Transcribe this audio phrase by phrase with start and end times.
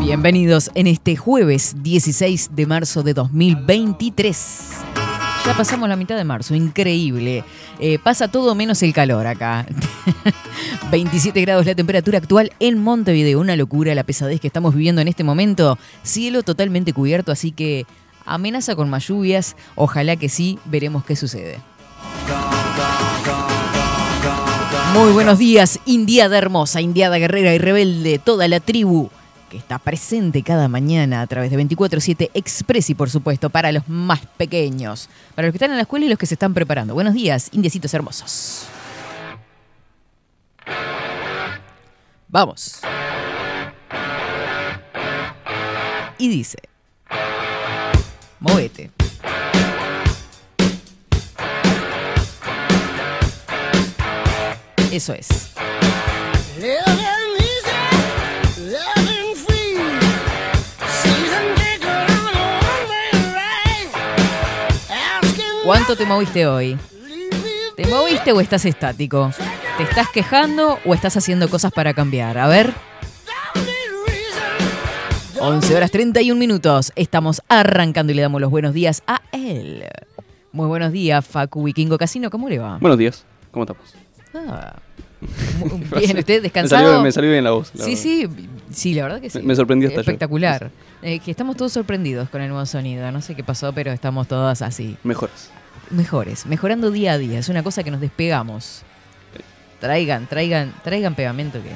[0.00, 4.70] Bienvenidos en este jueves 16 de marzo de 2023.
[5.44, 7.44] Ya pasamos la mitad de marzo, increíble.
[7.78, 9.66] Eh, pasa todo menos el calor acá.
[10.90, 13.38] 27 grados la temperatura actual en Montevideo.
[13.40, 15.78] Una locura la pesadez que estamos viviendo en este momento.
[16.02, 17.84] Cielo totalmente cubierto, así que
[18.24, 19.54] amenaza con más lluvias.
[19.74, 21.58] Ojalá que sí, veremos qué sucede.
[24.94, 29.10] Muy buenos días, Indiada hermosa, Indiada guerrera y rebelde, toda la tribu
[29.50, 33.86] que está presente cada mañana a través de 24-7 Express y por supuesto para los
[33.88, 36.94] más pequeños, para los que están en la escuela y los que se están preparando.
[36.94, 38.66] Buenos días, indiecitos hermosos.
[42.28, 42.80] Vamos.
[46.16, 46.58] Y dice,
[48.38, 48.90] movete.
[54.92, 55.50] Eso es.
[65.64, 66.76] ¿Cuánto te moviste hoy?
[67.76, 69.30] ¿Te moviste o estás estático?
[69.76, 72.38] ¿Te estás quejando o estás haciendo cosas para cambiar?
[72.38, 72.72] A ver.
[75.38, 76.92] 11 horas 31 minutos.
[76.96, 79.84] Estamos arrancando y le damos los buenos días a él.
[80.52, 82.30] Muy buenos días, Facu Vikingo Casino.
[82.30, 82.78] ¿Cómo le va?
[82.78, 83.24] Buenos días.
[83.50, 83.94] ¿Cómo estamos?
[84.34, 84.76] Ah,
[85.98, 87.02] bien, ¿usted descansado?
[87.02, 87.70] Me salió, bien la voz.
[87.74, 88.02] la sí, verdad.
[88.02, 89.38] sí, sí, la verdad que sí.
[89.38, 90.00] Me- me sorprendió hasta yo.
[90.02, 90.70] Espectacular.
[91.02, 93.10] Eh, que estamos todos sorprendidos con el nuevo sonido.
[93.12, 94.96] No sé qué pasó, pero estamos todos así.
[95.04, 95.50] Mejoras.
[95.90, 97.38] Mejores, mejorando día a día.
[97.38, 98.82] Es una cosa que nos despegamos.
[99.80, 101.70] Traigan, traigan, traigan pegamento que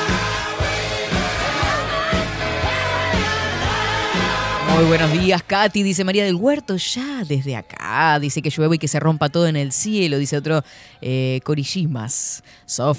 [4.76, 8.80] Muy buenos días, Katy, dice María del Huerto, ya desde acá, dice que llueve y
[8.80, 10.64] que se rompa todo en el cielo, dice otro
[11.00, 12.44] eh, Corillimas.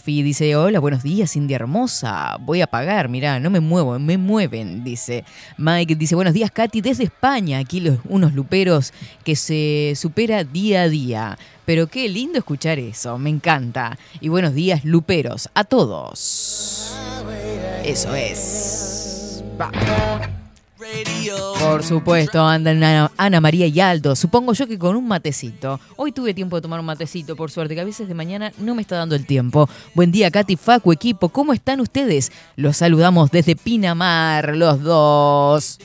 [0.06, 4.84] Dice, hola, buenos días, India hermosa, voy a pagar, mirá, no me muevo, me mueven,
[4.84, 5.24] dice.
[5.58, 8.92] Mike dice, buenos días, Katy, desde España, aquí los, unos luperos
[9.24, 11.38] que se supera día a día.
[11.64, 13.98] Pero qué lindo escuchar eso, me encanta.
[14.20, 16.94] Y buenos días, luperos, a todos.
[17.84, 19.42] Eso es.
[19.60, 19.72] Va.
[21.60, 24.14] Por supuesto, andan Ana, María y Aldo.
[24.14, 25.80] Supongo yo que con un matecito.
[25.96, 28.74] Hoy tuve tiempo de tomar un matecito, por suerte, que a veces de mañana no
[28.74, 29.68] me está dando el tiempo.
[29.94, 31.30] Buen día, Katy, Facu, equipo.
[31.30, 32.32] ¿Cómo están ustedes?
[32.56, 35.78] Los saludamos desde Pinamar, los dos.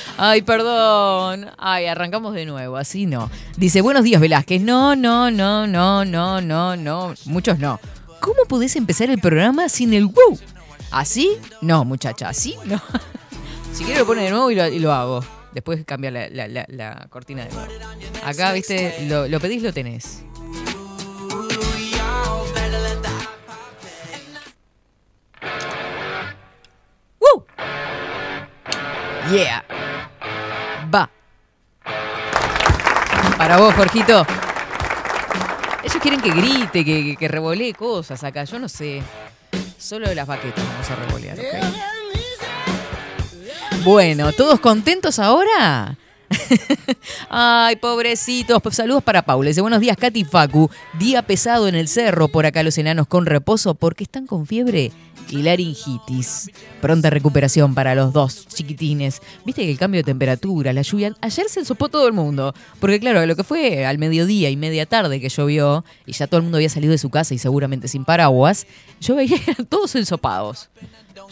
[0.16, 1.46] Ay, perdón.
[1.58, 3.30] Ay, arrancamos de nuevo, así no.
[3.56, 4.60] Dice, buenos días, Velázquez.
[4.60, 7.14] No, no, no, no, no, no, no.
[7.26, 7.78] Muchos no.
[8.20, 10.38] ¿Cómo podés empezar el programa sin el wow?
[10.96, 11.38] ¿Así?
[11.60, 12.80] No, muchacha, así no.
[13.74, 15.22] si quiero lo pone de nuevo y lo, hago.
[15.52, 17.70] Después cambia la, cortina de nuevo.
[18.24, 20.24] Acá, viste, lo, lo pedís, lo tenés.
[27.20, 27.44] ¡Woo!
[29.30, 29.66] Yeah.
[30.94, 31.10] Va.
[33.36, 34.24] Para vos, Jorgito.
[35.82, 38.44] Ellos quieren que grite, que revolee cosas acá.
[38.44, 39.02] Yo no sé.
[39.86, 41.38] Solo las baquetas vamos a revolear.
[43.84, 45.96] Bueno, ¿todos contentos ahora?
[47.30, 48.60] Ay, pobrecitos.
[48.60, 49.46] Pues saludos para Paula.
[49.46, 50.68] Dice, buenos días, Katy Facu.
[50.98, 54.90] Día pesado en el cerro por acá los enanos con reposo porque están con fiebre
[55.30, 56.50] y laringitis.
[56.80, 59.20] Pronta recuperación para los dos chiquitines.
[59.44, 61.14] Viste que el cambio de temperatura, la lluvia...
[61.20, 62.54] Ayer se ensopó todo el mundo.
[62.80, 66.38] Porque claro, lo que fue al mediodía y media tarde que llovió y ya todo
[66.38, 68.66] el mundo había salido de su casa y seguramente sin paraguas,
[69.00, 69.38] yo veía
[69.68, 70.68] todos ensopados.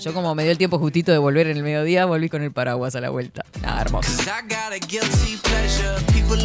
[0.01, 2.53] Yo como me dio el tiempo justito de volver en el mediodía, volví con el
[2.53, 3.45] paraguas a la vuelta.
[3.63, 4.11] Nada, hermoso.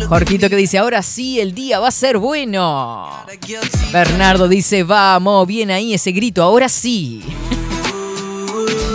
[0.07, 3.09] Jorgito que dice, ahora sí, el día va a ser bueno.
[3.91, 7.23] Bernardo dice, vamos, bien ahí ese grito, ahora sí.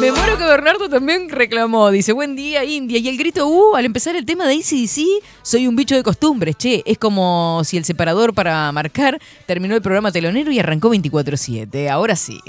[0.00, 1.90] Me muero que Bernardo también reclamó.
[1.90, 2.98] Dice, buen día, India.
[2.98, 6.56] Y el grito, uh, al empezar el tema de ACDC, soy un bicho de costumbres,
[6.56, 6.82] che.
[6.84, 11.88] Es como si el separador para marcar terminó el programa telonero y arrancó 24-7.
[11.88, 12.40] Ahora sí.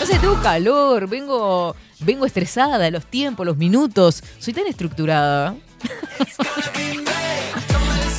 [0.00, 4.22] No sé, tengo calor, vengo, vengo estresada, los tiempos, los minutos.
[4.38, 5.56] Soy tan estructurada.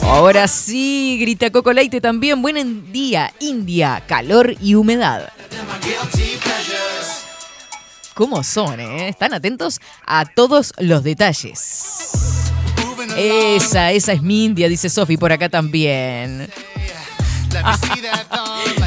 [0.03, 2.41] Ahora sí, grita Coco Leite también.
[2.41, 5.31] Buen día, India, calor y humedad.
[8.15, 9.09] ¿Cómo son, eh?
[9.09, 12.11] Están atentos a todos los detalles.
[13.17, 16.49] Esa, esa es mi India, dice Sofi por acá también.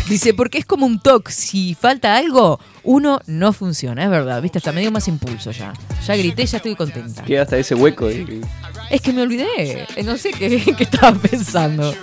[0.08, 4.58] Dice, porque es como un toque, si falta algo, uno no funciona, es verdad, viste,
[4.58, 5.72] hasta medio más impulso ya.
[6.06, 7.22] Ya grité, ya estoy contenta.
[7.25, 8.10] Queda hasta ese hueco.
[8.10, 8.40] y-
[8.90, 9.46] Es que me olvidé,
[9.96, 11.94] eh, no sé qué, qué estaba pensando.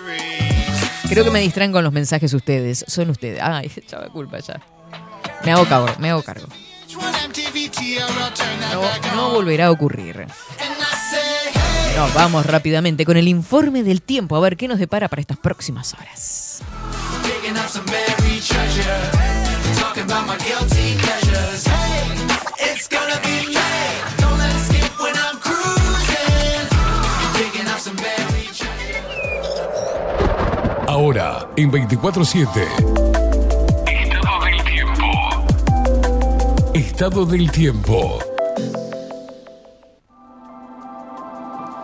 [1.10, 3.40] Creo que me distraen con los mensajes ustedes, son ustedes.
[3.42, 4.60] Ay, chava culpa ya.
[5.44, 6.48] Me hago cargo, me hago cargo.
[9.16, 10.28] No, volverá a ocurrir.
[11.96, 15.38] Nos vamos rápidamente con el informe del tiempo, a ver qué nos depara para estas
[15.38, 16.62] próximas horas.
[30.88, 33.05] Ahora, en 24-7.
[36.96, 38.20] Estado del tiempo.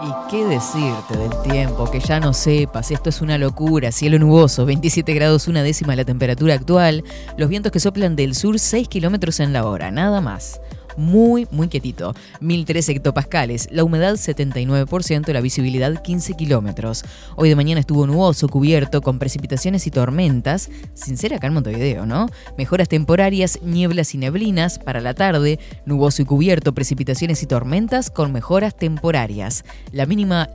[0.02, 1.92] ¿Y qué decirte del tiempo?
[1.92, 3.92] Que ya no sepas, esto es una locura.
[3.92, 7.04] Cielo nuboso, 27 grados una décima la temperatura actual.
[7.36, 10.62] Los vientos que soplan del sur 6 kilómetros en la hora, nada más.
[10.98, 12.14] Muy, muy quietito.
[12.40, 17.04] 1003 hectopascales, la humedad 79%, la visibilidad 15 kilómetros.
[17.36, 20.70] Hoy de mañana estuvo nuboso, cubierto, con precipitaciones y tormentas.
[20.94, 22.28] Sin ser acá en Montevideo, ¿no?
[22.58, 24.80] Mejoras temporarias, nieblas y neblinas.
[24.80, 29.64] Para la tarde, nuboso y cubierto, precipitaciones y tormentas con mejoras temporarias.
[29.92, 30.50] La mínima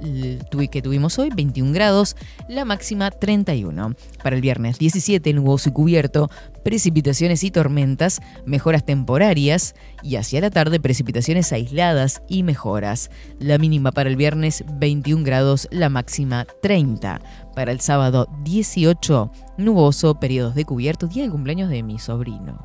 [0.70, 2.16] que tuvimos hoy, 21 grados,
[2.48, 3.94] la máxima 31.
[4.22, 6.30] Para el viernes 17, nuboso y cubierto,
[6.66, 13.08] precipitaciones y tormentas, mejoras temporarias y hacia la tarde precipitaciones aisladas y mejoras.
[13.38, 17.20] La mínima para el viernes 21 grados, la máxima 30.
[17.54, 22.58] Para el sábado 18, nuboso, periodos de cubierto, día de cumpleaños de mi sobrino.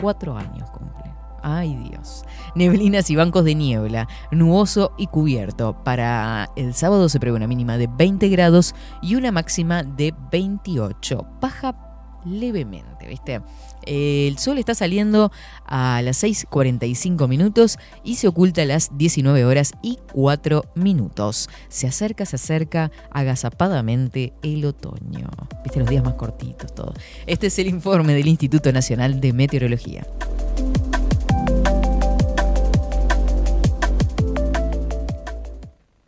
[0.00, 1.12] Cuatro años cumple.
[1.42, 2.24] Ay Dios.
[2.54, 5.76] Neblinas y bancos de niebla, nuboso y cubierto.
[5.84, 11.26] Para el sábado se prevé una mínima de 20 grados y una máxima de 28.
[11.38, 11.91] Baja
[12.24, 13.40] levemente, ¿viste?
[13.84, 15.32] El sol está saliendo
[15.66, 21.48] a las 6.45 minutos y se oculta a las 19 horas y 4 minutos.
[21.68, 25.28] Se acerca, se acerca agazapadamente el otoño.
[25.64, 25.80] ¿Viste?
[25.80, 26.94] Los días más cortitos, todo.
[27.26, 30.06] Este es el informe del Instituto Nacional de Meteorología.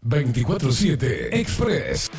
[0.07, 2.11] ...24-7 Express.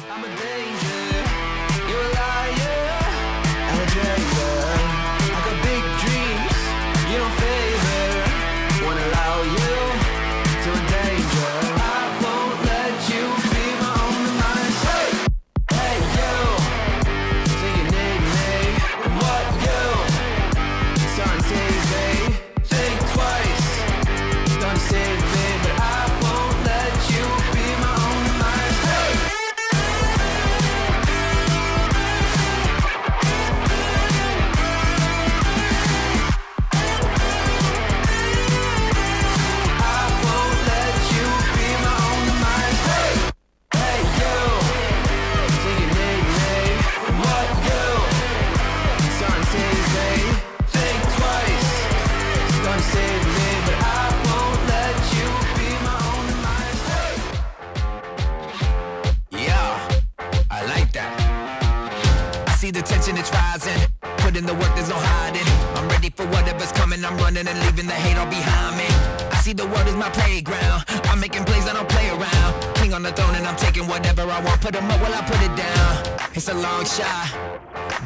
[67.36, 68.88] Running and leaving the hate all behind me.
[69.32, 70.84] I see the world as my playground.
[71.10, 72.76] I'm making plays, I don't play around.
[72.76, 74.62] King on the throne and I'm taking whatever I want.
[74.62, 75.90] Put 'em up while I put it down.
[76.34, 77.28] It's a long shot,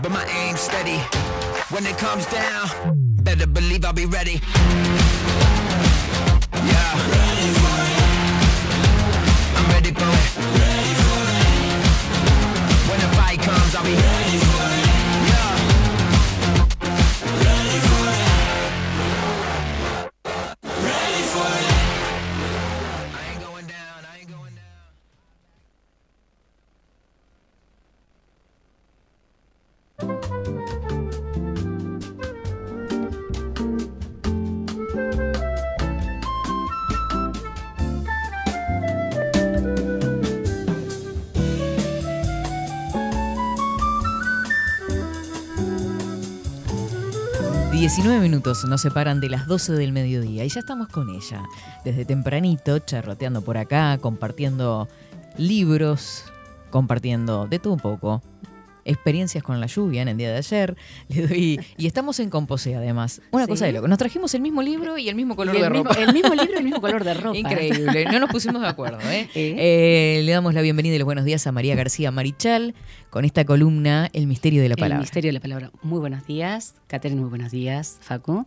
[0.02, 1.00] but my aim's steady.
[1.70, 2.70] When it comes down,
[3.22, 4.42] better believe I'll be ready.
[6.72, 6.92] Yeah.
[9.58, 10.32] I'm ready for it.
[12.90, 14.49] When the fight comes, I'll be ready
[47.90, 51.42] 19 minutos nos separan de las 12 del mediodía y ya estamos con ella.
[51.84, 54.88] Desde tempranito, charroteando por acá, compartiendo
[55.40, 56.26] libros,
[56.70, 58.22] compartiendo de todo un poco.
[58.90, 60.76] Experiencias con la lluvia en el día de ayer.
[61.10, 63.22] Le doy- y estamos en Composé, además.
[63.32, 63.50] Una Sí.
[63.50, 63.88] cosa de loco.
[63.88, 66.02] Nos trajimos el mismo libro y el mismo color de el, mismo, ropa.
[66.02, 67.38] el mismo libro y el mismo color de ropa.
[67.38, 69.00] Increíble, no nos pusimos de acuerdo.
[69.10, 69.30] ¿eh?
[69.36, 69.56] ¿Eh?
[69.58, 72.74] Eh, le damos la bienvenida y los buenos días a María García Marichal
[73.10, 75.02] con esta columna El misterio de la El palabra.
[75.02, 75.72] misterio de la palabra.
[75.82, 78.46] Muy buenos días, Catherine, muy buenos días, Facu.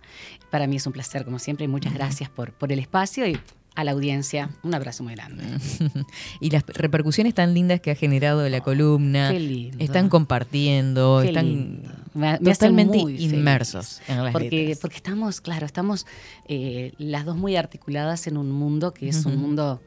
[0.50, 3.38] Para mí es un placer, como siempre, y muchas gracias por, por el espacio y
[3.74, 4.50] a la audiencia.
[4.62, 5.44] Un abrazo muy grande.
[6.40, 9.30] y las repercusiones tan lindas que ha generado la columna.
[9.32, 9.76] Qué lindo.
[9.82, 11.88] Están compartiendo, Qué están lindo.
[12.14, 13.20] Me- me hace totalmente feliz.
[13.32, 14.78] inmersos en las Porque, letras.
[14.80, 16.06] porque estamos, claro, estamos
[16.46, 19.80] eh, las dos muy articuladas en un mundo que es un mundo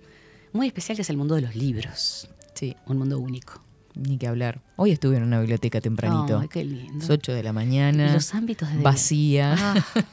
[0.52, 2.28] muy especial, que es el mundo de los libros.
[2.56, 3.62] Sí, Un mundo único.
[3.94, 4.62] ni que hablar.
[4.78, 6.40] Hoy estuve en una biblioteca tempranito.
[6.40, 7.04] Ay, qué lindo.
[7.04, 8.14] Es 8 de la mañana.
[8.14, 9.56] Los ámbitos de vacía.
[9.58, 9.76] Ah,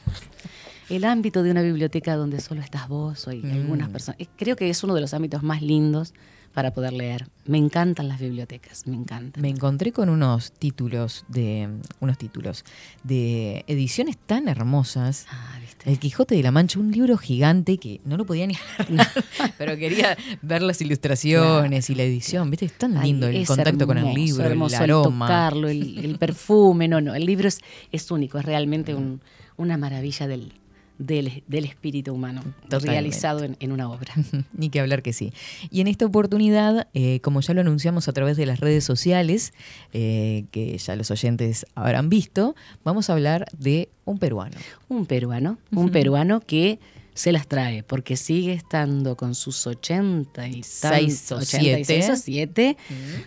[0.95, 3.51] el ámbito de una biblioteca donde solo estás vos o hay Mm.
[3.51, 4.19] algunas personas.
[4.37, 6.13] Creo que es uno de los ámbitos más lindos
[6.53, 7.27] para poder leer.
[7.47, 9.41] Me encantan las bibliotecas, me encantan.
[9.41, 11.67] Me encontré con unos títulos de
[11.99, 12.63] unos títulos
[13.03, 15.25] de ediciones tan hermosas.
[15.31, 15.89] Ah, ¿viste?
[15.89, 19.07] El Quijote de la Mancha, un libro gigante que no lo podía ni agarrar,
[19.57, 22.51] pero quería ver las ilustraciones y la edición.
[22.51, 22.65] ¿Viste?
[22.67, 25.25] Es tan Ay, lindo el es contacto con el hermoso, libro, hermoso el aroma.
[25.27, 26.87] tocarlo, el, el perfume.
[26.87, 29.21] No, no, el libro es, es único, es realmente un-
[29.57, 30.53] una maravilla del,
[30.97, 32.91] del, del espíritu humano Totalmente.
[32.91, 34.13] realizado en, en una obra.
[34.53, 35.33] Ni que hablar que sí.
[35.71, 39.53] Y en esta oportunidad, eh, como ya lo anunciamos a través de las redes sociales,
[39.93, 44.57] eh, que ya los oyentes habrán visto, vamos a hablar de un peruano.
[44.89, 46.79] Un peruano, un peruano que
[47.13, 52.11] se las trae porque sigue estando con sus 80 y Seis o 86 siete.
[52.11, 52.77] o 7,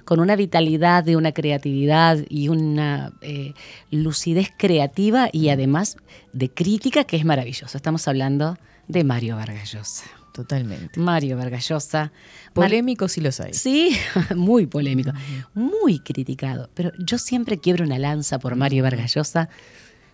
[0.04, 3.54] con una vitalidad de una creatividad y una eh,
[3.90, 5.96] lucidez creativa y además
[6.32, 7.76] de crítica que es maravilloso.
[7.76, 10.04] Estamos hablando de Mario Vargas Llosa.
[10.32, 11.00] Totalmente.
[11.00, 12.00] Mario Vargas Llosa.
[12.02, 12.12] Mar-
[12.52, 13.54] Polémico si los hay.
[13.54, 13.96] Sí,
[14.36, 15.12] muy polémico,
[15.54, 16.68] muy criticado.
[16.74, 19.48] Pero yo siempre quiebro una lanza por Mario Vargas Llosa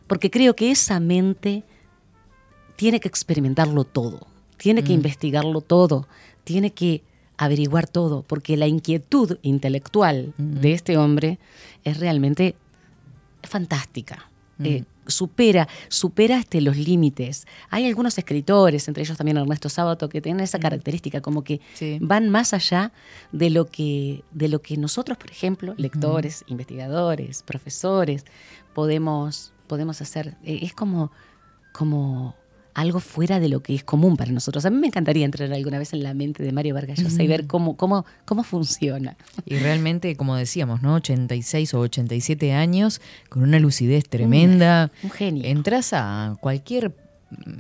[0.07, 1.65] porque creo que esa mente
[2.83, 6.09] tiene que experimentarlo todo, tiene que investigarlo todo,
[6.43, 7.05] tiene que
[7.37, 11.39] averiguar todo, porque la inquietud intelectual de este hombre
[11.85, 12.57] es realmente
[13.45, 14.29] fantástica.
[14.65, 17.47] Eh, supera, supera este, los límites.
[17.71, 21.99] Hay algunos escritores, entre ellos también Ernesto Sábato, que tienen esa característica, como que Sí.
[22.01, 22.91] van más allá
[23.31, 28.25] de lo que, de lo que nosotros, por ejemplo, lectores, investigadores, profesores,
[28.75, 30.37] podemos, podemos hacer.
[30.43, 31.13] Eh, es como,
[31.73, 32.35] como
[32.75, 34.65] algo fuera de lo que es común para nosotros.
[34.65, 37.27] A mí me encantaría entrar alguna vez en la mente de Mario Vargas Llosa y
[37.27, 39.17] ver cómo, cómo, cómo funciona.
[39.45, 40.95] Y realmente, como decíamos, ¿no?
[40.95, 44.91] 86 o 87 años, con una lucidez tremenda.
[45.03, 45.45] Un genio.
[45.45, 46.93] Entras a cualquier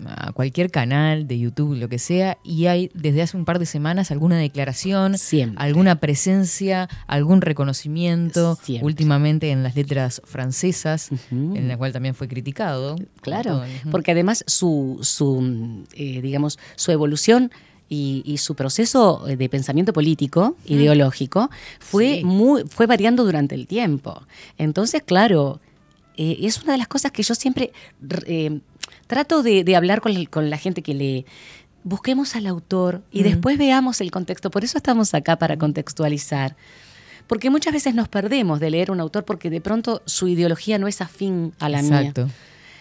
[0.06, 3.66] a cualquier canal de YouTube, lo que sea, y hay desde hace un par de
[3.66, 5.62] semanas alguna declaración, Siempre.
[5.62, 8.86] alguna presencia, algún reconocimiento, Siempre.
[8.86, 12.96] últimamente en las letras francesas, en la cual también fue criticado.
[13.20, 17.50] Claro, porque además su, su eh, digamos, su evolución
[17.88, 22.24] y, y su proceso eh, de pensamiento político, ideológico, fue, Sí.
[22.24, 24.22] muy, fue variando durante el tiempo.
[24.58, 25.60] Entonces, claro,
[26.16, 27.72] eh, es una de las cosas que yo siempre
[28.26, 28.60] eh,
[29.12, 31.26] trato de, de hablar con, el- con la gente que lee.
[31.84, 33.24] Busquemos al autor y Mm.
[33.24, 34.50] después veamos el contexto.
[34.50, 36.56] Por eso estamos acá para contextualizar.
[37.26, 40.88] Porque muchas veces nos perdemos de leer un autor porque de pronto su ideología no
[40.88, 42.00] es afín a la mía.
[42.00, 42.28] Exacto.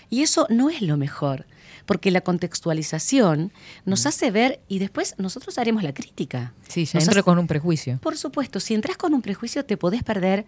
[0.10, 1.46] Y eso no es lo mejor,
[1.86, 3.52] porque la contextualización
[3.86, 6.54] nos hace ver y después nosotros haremos la crítica.
[6.68, 8.00] Sí, ya entro hace- con un prejuicio.
[8.02, 10.46] Por supuesto, si entras con un prejuicio te podés perder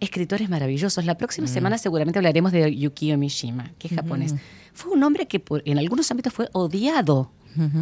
[0.00, 1.04] escritores maravillosos.
[1.04, 4.34] La próxima semana seguramente hablaremos de Yukio Mishima, que es japonés.
[4.72, 7.30] Fue un hombre que por- en algunos ámbitos fue odiado,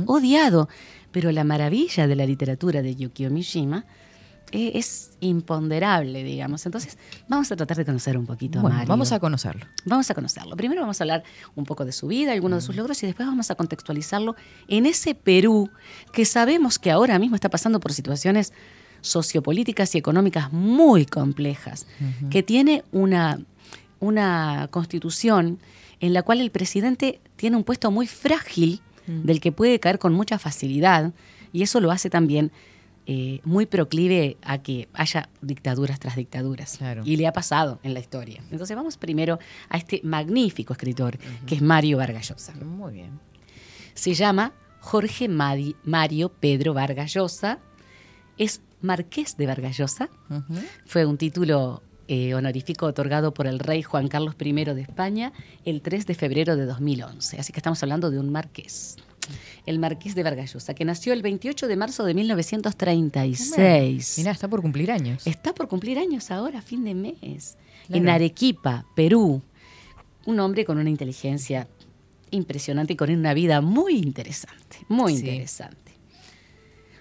[0.07, 0.69] odiado.
[1.11, 3.85] Pero la maravilla de la literatura de Yukio Mishima
[4.50, 6.66] eh, es imponderable, digamos.
[6.66, 8.88] Entonces, vamos a tratar de conocer un poquito a Bueno, Mario.
[8.88, 9.66] vamos a conocerlo.
[9.87, 10.57] Vamos a conocerlo.
[10.57, 11.23] Primero vamos a hablar
[11.54, 14.37] un poco de su vida, algunos de sus logros, y después vamos a contextualizarlo
[14.69, 15.71] en ese Perú
[16.12, 18.52] que sabemos que ahora mismo está pasando por situaciones
[19.02, 21.87] sociopolíticas y económicas muy complejas,
[22.30, 23.38] que tiene una,
[24.00, 25.59] una constitución
[26.00, 30.12] en la cual el presidente tiene un puesto muy frágil del que puede caer con
[30.14, 31.12] mucha facilidad,
[31.52, 32.50] y eso lo hace también
[33.06, 36.78] eh, muy proclive a que haya dictaduras tras dictaduras.
[36.78, 37.02] Claro.
[37.04, 38.40] Y le ha pasado en la historia.
[38.52, 42.54] Entonces vamos primero a este magnífico escritor, que es Mario Vargas Llosa.
[42.64, 43.18] Muy bien.
[43.94, 47.59] Se llama Jorge Madi- Mario Pedro Vargas Llosa.
[48.38, 50.08] Es marqués de Vargas Llosa.
[50.28, 50.54] Ujú.
[50.86, 55.33] Fue un título eh, honorífico otorgado por el rey Juan Carlos I de España
[55.64, 57.38] el 3 de febrero de 2011.
[57.40, 58.96] Así que estamos hablando de un marqués.
[59.66, 64.18] El marqués de Vargas Llosa, que nació el 28 de marzo de 1936.
[64.18, 65.26] Mirá, está por cumplir años.
[65.26, 67.57] Está por cumplir años ahora, fin de mes.
[67.87, 68.02] Claro.
[68.02, 69.42] En Arequipa, Perú.
[70.26, 71.68] Un hombre con una inteligencia
[72.30, 75.28] impresionante y con una vida muy interesante, muy Sí.
[75.28, 75.76] interesante.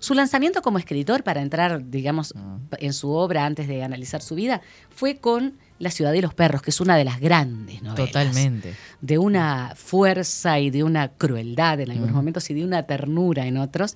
[0.02, 2.58] Su lanzamiento como escritor, para entrar, digamos, Ah.
[2.80, 6.62] en su obra antes de analizar su vida, fue con La ciudad de los perros,
[6.62, 8.08] que es una de las grandes novelas.
[8.12, 8.76] Totalmente.
[9.02, 13.58] De una fuerza y de una crueldad en algunos momentos y de una ternura en
[13.58, 13.96] otros.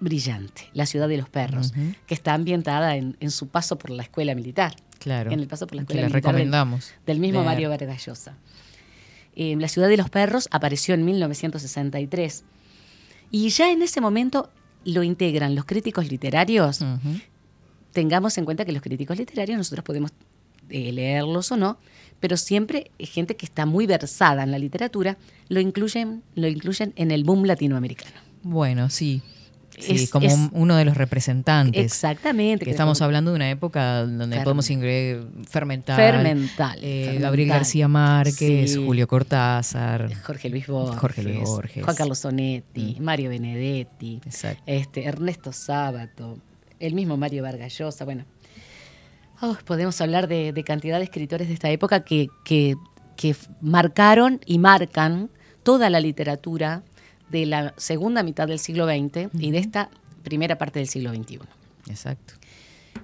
[0.00, 0.68] Brillante.
[0.72, 1.72] La ciudad de los perros,
[2.06, 4.74] que está ambientada en, en su paso por la escuela militar.
[4.98, 5.30] Claro.
[5.30, 6.92] En el paso por la Que escuela les militar del- recomendamos.
[7.06, 7.46] Del, mismo leer.
[7.52, 8.34] Mario Vargas Llosa.
[9.36, 12.44] Eh, la ciudad de los perros apareció en 1963.
[13.30, 14.50] Y ya en ese momento
[14.84, 16.84] lo integran los críticos literarios.
[17.92, 20.12] Tengamos en cuenta que los críticos literarios nosotros podemos
[20.68, 21.78] eh, leerlos o no,
[22.20, 25.16] pero siempre gente que está muy versada en la literatura,
[25.48, 28.16] lo incluyen, lo incluyen en el boom latinoamericano.
[28.42, 29.22] Bueno, sí.
[29.80, 31.84] Sí, Es- como es- uno de los representantes.
[31.84, 32.64] Exactamente.
[32.64, 37.22] Que estamos hablando de una época donde podemos incluir Fermental, Fermental, eh, Fermental.
[37.22, 38.84] Gabriel García Márquez, Sí.
[38.84, 40.12] Julio Cortázar.
[40.24, 41.78] Jorge Luis Borges, Jorge Luis Borges.
[41.78, 41.84] Mm.
[41.84, 44.62] Juan Carlos Sonetti, Mario Benedetti, Exacto.
[44.66, 46.38] este, Ernesto Sábato,
[46.78, 48.24] el mismo Mario Vargas Llosa, bueno.
[49.42, 52.76] Oh, podemos hablar de, de cantidad de escritores de esta época que, que-
[53.16, 55.30] que marcaron y marcan
[55.62, 56.82] toda la literatura
[57.30, 59.90] de la segunda mitad del siglo XX y de esta
[60.22, 61.40] primera parte del siglo XXI.
[61.88, 62.34] Exacto.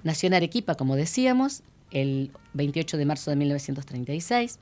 [0.03, 4.59] Nació en Arequipa, como decíamos, el 28 de marzo de 1936.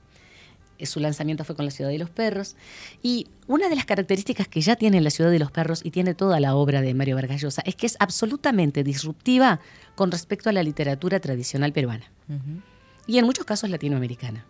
[0.78, 2.56] Eh, Su lanzamiento fue con La Ciudad de los Perros.
[3.02, 6.14] Y una de las características que ya tiene La Ciudad de los Perros y tiene
[6.14, 9.60] toda la obra de Mario Vargas Llosa es que es absolutamente disruptiva
[9.96, 12.12] con respecto a la literatura tradicional peruana
[13.08, 14.46] y en muchos casos latinoamericana.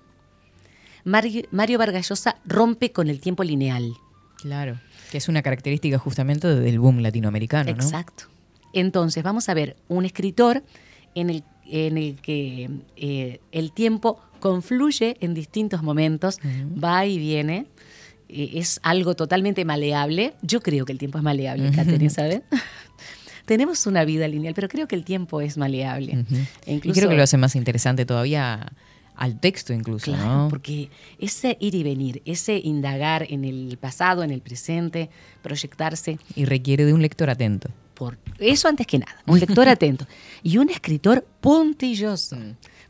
[1.03, 3.93] Mario, Mario Vargas Llosa rompe con el tiempo lineal.
[4.37, 4.79] Claro.
[5.15, 7.81] Que es una característica justamente del boom latinoamericano, ¿no?
[7.81, 8.25] Exacto.
[8.73, 10.61] Entonces, vamos a ver un escritor
[11.13, 16.39] en el, en el que eh, el tiempo confluye en distintos momentos,
[16.83, 17.67] va y viene.
[18.27, 20.33] eh, es algo totalmente maleable.
[20.41, 22.41] Yo creo que el tiempo es maleable, Catherine, ¿sabes?
[23.45, 26.25] Tenemos una vida lineal, pero creo que el tiempo es maleable.
[26.65, 28.73] E Y incluso- creo que lo hace más interesante todavía
[29.17, 30.47] al texto incluso, Claro, ¿no?
[30.49, 35.09] porque ese ir y venir, ese indagar en el pasado, en el presente,
[35.41, 37.69] proyectarse, Y requiere de un lector atento.
[37.93, 40.05] por eso antes que nada, un lector atento
[40.43, 42.37] y un escritor puntilloso,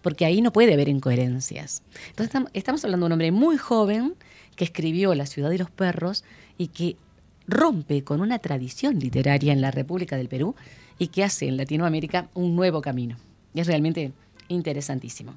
[0.02, 1.84] porque ahí no puede haber incoherencias.
[2.10, 4.16] Entonces tam- estamos hablando de un hombre muy joven
[4.56, 6.24] que escribió La ciudad de los perros
[6.58, 6.96] y que
[7.48, 10.56] rompe con una tradición literaria en la República del Perú
[10.98, 13.18] y que hace en Latinoamérica un nuevo camino.
[13.54, 14.12] Y es realmente
[14.48, 15.34] interesantísimo.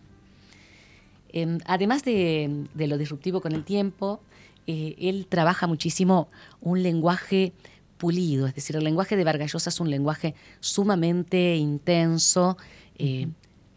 [1.40, 4.20] Em, además de, de lo disruptivo con el tiempo,
[4.66, 6.28] eh, él trabaja muchísimo
[6.60, 7.52] un lenguaje
[7.96, 12.58] pulido, es decir, el lenguaje de Vargas Llosa es un lenguaje sumamente intenso,
[12.98, 13.28] eh,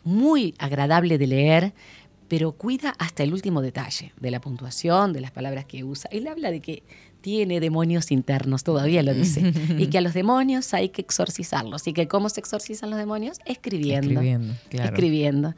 [0.04, 1.74] muy agradable de leer,
[2.28, 6.10] pero cuida hasta el último detalle de la puntuación, de las palabras que usa.
[6.12, 6.84] Él habla de que
[7.21, 11.93] tiene demonios internos, todavía lo dice, y que a los demonios hay que exorcizarlos, y
[11.93, 14.10] que cómo se exorcizan los demonios, escribiendo.
[14.10, 14.89] Escribiendo, claro.
[14.93, 15.56] Escribiendo.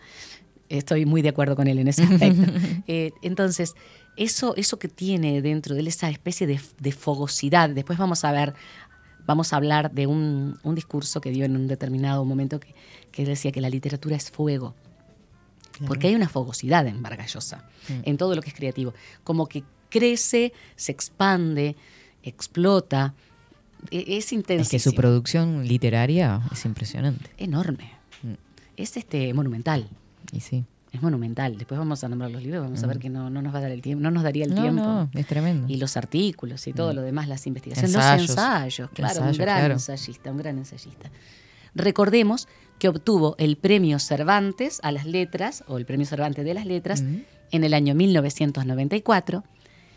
[0.77, 2.51] Estoy muy de acuerdo con él en ese aspecto.
[2.87, 3.75] Eh, entonces,
[4.17, 8.31] eso, eso que tiene dentro de él, esa especie de, de fogosidad, después vamos a
[8.31, 8.53] ver,
[9.25, 12.73] vamos a hablar de un, un discurso que dio en un determinado momento que,
[13.25, 14.73] decía que la literatura es fuego.
[15.87, 17.67] Porque hay una fogosidad en Vargas Llosa,
[18.03, 18.93] en todo lo que es creativo.
[19.23, 21.75] Como que crece, se expande,
[22.21, 23.13] explota.
[23.91, 24.61] E- Es intenso.
[24.63, 27.29] Es que su producción literaria es impresionante.
[27.37, 27.91] Enorme.
[28.21, 28.33] Mm.
[28.77, 29.89] Es este monumental.
[30.33, 30.65] Y sí.
[30.91, 31.57] Es monumental.
[31.57, 33.61] Después vamos a nombrar los libros, vamos a ver que no, no nos va a
[33.63, 34.55] dar el tiempo, no nos daría el Mm.
[34.55, 34.81] No, tiempo.
[34.83, 35.67] no, es tremendo.
[35.67, 38.21] Y los artículos y todo lo demás, las investigaciones, Ensayos.
[38.21, 39.73] los ensayos, claro, Ensayos, un gran claro.
[39.73, 41.09] ensayista, un gran ensayista.
[41.73, 46.65] Recordemos que obtuvo el premio Cervantes a las letras, o el premio Cervantes de las
[46.67, 47.03] letras,
[47.51, 49.43] en el año 1994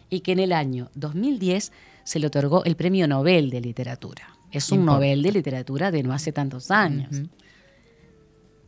[0.09, 1.73] y que en el año 2010
[2.05, 4.29] se le otorgó el premio Nobel de Literatura.
[4.53, 4.85] Es un.
[4.85, 7.23] Nobel de Literatura de no hace tantos años.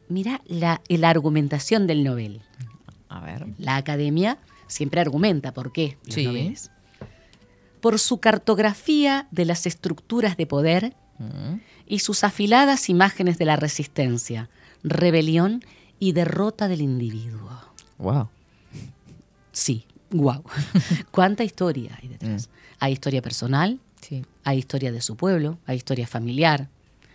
[0.08, 2.40] Mira la, la argumentación del Nobel.
[3.08, 3.46] A ver.
[3.58, 6.24] La academia siempre argumenta por qué los Sí.
[6.26, 6.70] Nobeles.
[7.80, 11.58] Por su cartografía de las estructuras de poder Mm.
[11.86, 14.48] y sus afiladas imágenes de la resistencia,
[14.84, 15.64] rebelión
[15.98, 17.50] y derrota del individuo.
[17.98, 18.28] Wow.
[19.52, 20.44] Sí, wow.
[21.10, 22.50] ¿Cuánta historia hay detrás?
[22.78, 24.24] Hay historia personal, Sí.
[24.44, 26.68] hay historia de su pueblo, hay historia familiar,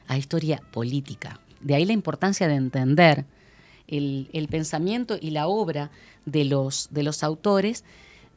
[0.07, 1.39] hay historia política.
[1.63, 3.25] De ahí la importancia de entender
[3.87, 5.91] el, el pensamiento y la obra
[6.25, 7.83] de los, de los autores,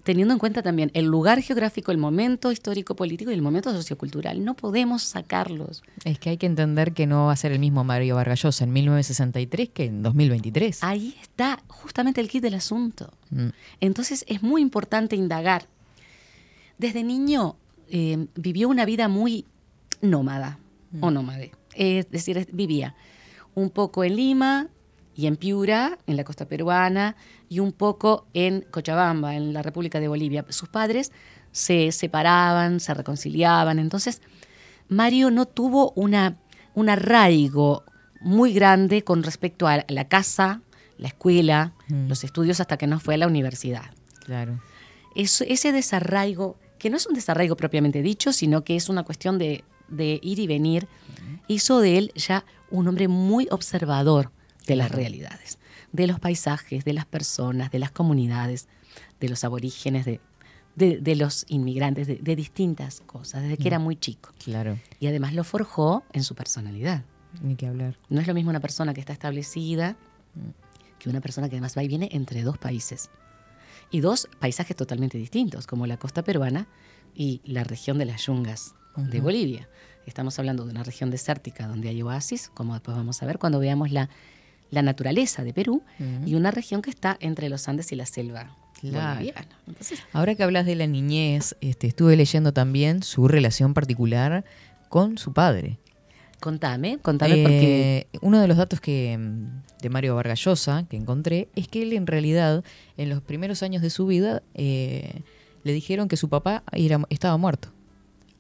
[0.05, 4.45] teniendo en cuenta también el lugar geográfico, el momento histórico-político y el momento sociocultural.
[4.45, 5.83] No podemos sacarlos.
[6.05, 8.65] Es que hay que entender que no va a ser el mismo Mario Vargas Llosa
[8.65, 10.85] en 1963 que en 2023.
[10.85, 13.12] Ahí está justamente el kit del asunto.
[13.31, 13.49] Mm.
[13.81, 15.67] Entonces es muy importante indagar.
[16.79, 17.57] Desde niño
[17.89, 19.45] eh, vivió una vida muy
[20.03, 20.61] nómada
[21.01, 21.51] o nómade.
[21.75, 22.95] Es decir, vivía
[23.57, 24.69] un poco en Lima
[25.16, 27.16] y en Piura, en la costa peruana,
[27.49, 30.45] y un poco en Cochabamba, en la República de Bolivia.
[30.51, 31.11] Sus padres
[31.53, 33.79] se separaban, se reconciliaban.
[33.79, 34.21] Entonces,
[34.88, 36.37] Mario no tuvo una,
[36.75, 37.83] un arraigo
[38.21, 40.61] muy grande con respecto a la casa,
[40.99, 42.09] la escuela, Mm.
[42.09, 43.90] los estudios hasta que no fue a la universidad.
[44.25, 44.61] Claro.
[45.14, 49.38] Es- ese desarraigo, que no es un desarraigo propiamente dicho, sino que es una cuestión
[49.38, 50.88] de, de ir y venir,
[51.49, 54.31] hizo de él ya un hombre muy observador
[54.66, 55.59] de las realidades,
[55.92, 58.68] de los paisajes, de las personas, de las comunidades,
[59.20, 60.20] de los aborígenes, de,
[60.74, 64.31] de- de los inmigrantes, de, de distintas cosas, desde que era muy chico.
[64.44, 64.79] Claro.
[65.00, 67.05] Y además lo forjó en su personalidad.
[67.42, 67.98] Ni que hablar.
[68.09, 69.96] No es lo mismo una persona que está establecida
[70.98, 73.11] que una persona que además va y viene entre dos países.
[73.90, 76.66] Y dos paisajes totalmente distintos, como la costa peruana
[77.14, 79.20] y la región de las yungas de.
[79.20, 79.68] Bolivia.
[80.07, 83.59] Estamos hablando de una región desértica donde hay oasis, como después vamos a ver cuando
[83.59, 84.09] veamos la,
[84.71, 85.83] la naturaleza de Perú,
[86.25, 89.25] y una región que está entre los Andes y la selva Claro.
[89.66, 94.45] Entonces, Ahora que hablas de la niñez, este, estuve leyendo también su relación particular
[94.90, 95.79] con su padre.
[96.40, 98.07] contame, contame porque...
[98.12, 101.83] Eh, uno de los datos que mm, de Mario Vargas Llosa que encontré es que
[101.83, 102.62] él en realidad
[102.99, 105.23] en los primeros años de su vida eh,
[105.64, 107.73] le dijeron que su papá era- estaba muerto.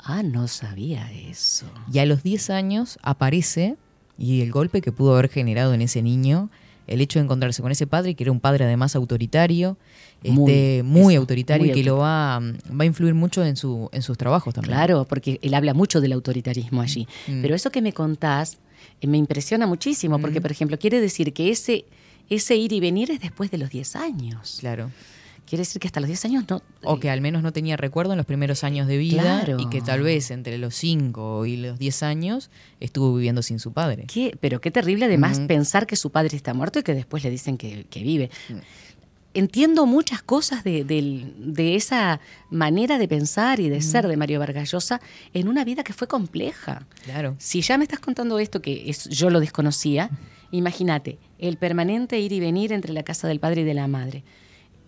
[0.08, 1.66] Ah, no sabía eso.
[1.92, 3.76] Y a los 10 años aparece
[4.16, 6.48] y el golpe que pudo haber generado en ese niño,
[6.86, 9.76] el hecho de encontrarse con ese padre, que era un padre además autoritario,
[10.22, 13.56] Muy, este, muy, eso, autoritario muy y que lo va, va a influir mucho en,
[13.56, 14.74] su, en sus trabajos también.
[14.74, 17.08] Claro, porque él habla mucho del autoritarismo allí.
[17.26, 17.42] Mm.
[17.42, 18.58] Pero eso que me contás
[19.00, 21.84] eh, me impresiona muchísimo, porque, por ejemplo, quiere decir que ese,
[22.30, 24.58] ese ir y venir es después de los 10 años.
[24.60, 24.90] Claro.
[25.46, 26.62] Quiere decir que hasta los 10 años no...
[26.82, 29.56] O que al menos no tenía recuerdo en los primeros años de vida Claro.
[29.60, 33.72] y que tal vez entre los 5 y los 10 años estuvo viviendo sin su
[33.72, 34.06] padre.
[34.12, 34.36] ¿Qué?
[34.40, 37.56] Pero qué terrible además pensar que su padre está muerto y que después le dicen
[37.56, 38.30] que, que vive.
[38.48, 38.56] Mm.
[39.36, 44.98] Entiendo muchas cosas de, esa manera de pensar y de ser de Mario Vargas Llosa
[45.34, 46.86] en una vida que fue compleja.
[47.04, 47.36] Claro.
[47.38, 50.08] Si ya me estás contando esto que es, yo lo desconocía,
[50.52, 54.24] imagínate, el permanente ir y venir entre la casa del padre y de la madre.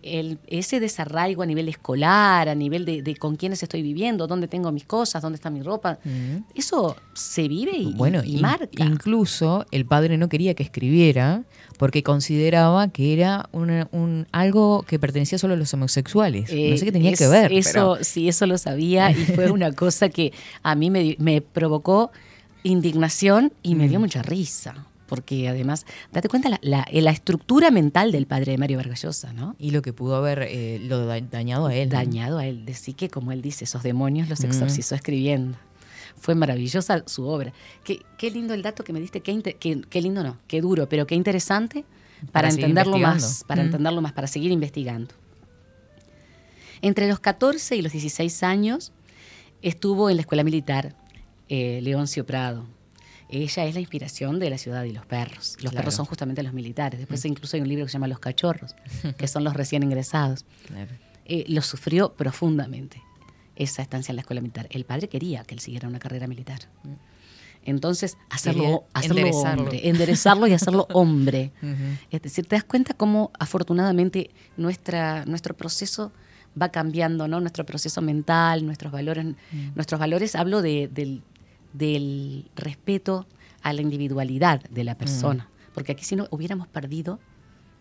[0.08, 4.48] El, ese desarraigo a nivel escolar, a nivel de, de con quiénes estoy viviendo, dónde
[4.48, 6.44] tengo mis cosas, dónde está mi ropa, Mm.
[6.54, 8.84] eso se vive y, Bueno, y marca.
[8.84, 11.42] incluso el padre no quería que escribiera
[11.78, 16.42] porque consideraba que era una- un, algo que pertenecía solo a los homosexuales.
[16.50, 17.52] no sé qué tenía Eh, es- que ver.
[17.52, 22.10] Eso, pero- sí, eso lo sabía y fue una cosa que a mí me, provocó
[22.64, 23.88] indignación y me Mm.
[23.88, 24.74] dio mucha risa.
[25.08, 29.32] Porque además, date cuenta la, la, la estructura mental del padre de Mario Vargas Llosa,
[29.32, 29.56] ¿no?
[29.58, 31.88] y lo que pudo haber eh, lo da- dañado a él.
[31.88, 31.94] ¿no?
[31.96, 32.64] Dañado a él.
[32.66, 34.46] Decir que, como él dice, esos demonios los Mm.
[34.46, 35.56] exorcizó escribiendo.
[36.16, 37.52] Fue maravillosa su obra.
[37.84, 40.60] Qué, qué lindo el dato que me diste, qué, inte- qué- qué lindo no, qué
[40.60, 41.84] duro, pero qué interesante
[42.32, 43.66] para, entenderlo más, para Mm.
[43.66, 45.14] entenderlo más, para seguir investigando.
[46.82, 48.92] Entre los 14 y los 16 años
[49.62, 50.94] estuvo en la escuela militar
[51.48, 52.66] eh, Leoncio Prado.
[53.30, 55.56] Ella es la inspiración de la ciudad y los perros.
[55.60, 55.76] Los Claro.
[55.76, 56.98] perros son justamente los militares.
[56.98, 58.74] Después incluso hay un libro que se llama Los cachorros,
[59.18, 60.90] que son los recién ingresados Claro.
[61.26, 63.02] eh, lo sufrió profundamente
[63.56, 64.66] esa estancia en la escuela militar.
[64.70, 66.60] El padre quería que él siguiera una carrera militar.
[67.64, 69.62] Entonces, hacerlo, hacerlo enderezarlo.
[69.64, 71.52] hombre, enderezarlo y hacerlo hombre.
[72.10, 76.12] Es decir, te das cuenta cómo afortunadamente nuestra, nuestro proceso
[76.60, 77.40] va cambiando, ¿no?
[77.40, 79.26] Nuestro proceso mental, nuestros valores,
[79.74, 81.22] nuestros valores, hablo de- del,
[81.78, 83.26] del respeto
[83.62, 85.48] a la individualidad de la persona.
[85.74, 87.20] Porque aquí si no hubiéramos perdido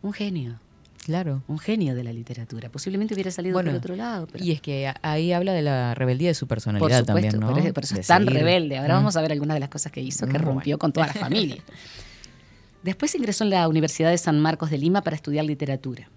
[0.02, 0.60] un genio,
[1.06, 1.42] Claro.
[1.48, 2.70] un genio de la literatura.
[2.70, 4.28] Posiblemente hubiera salido Bueno, por otro lado.
[4.32, 7.40] pero- Y es que ahí habla de la rebeldía de su por personalidad supuesto, también,
[7.40, 7.48] ¿no?
[7.50, 8.40] por eso, por eso De es tan seguir.
[8.40, 8.78] rebelde.
[8.78, 8.98] Ahora Mm.
[8.98, 11.14] vamos a ver algunas de las cosas que hizo, que Mm, rompió con toda la
[11.14, 11.64] familia.
[12.84, 16.10] Después ingresó en la Universidad de San Marcos de Lima para estudiar literatura.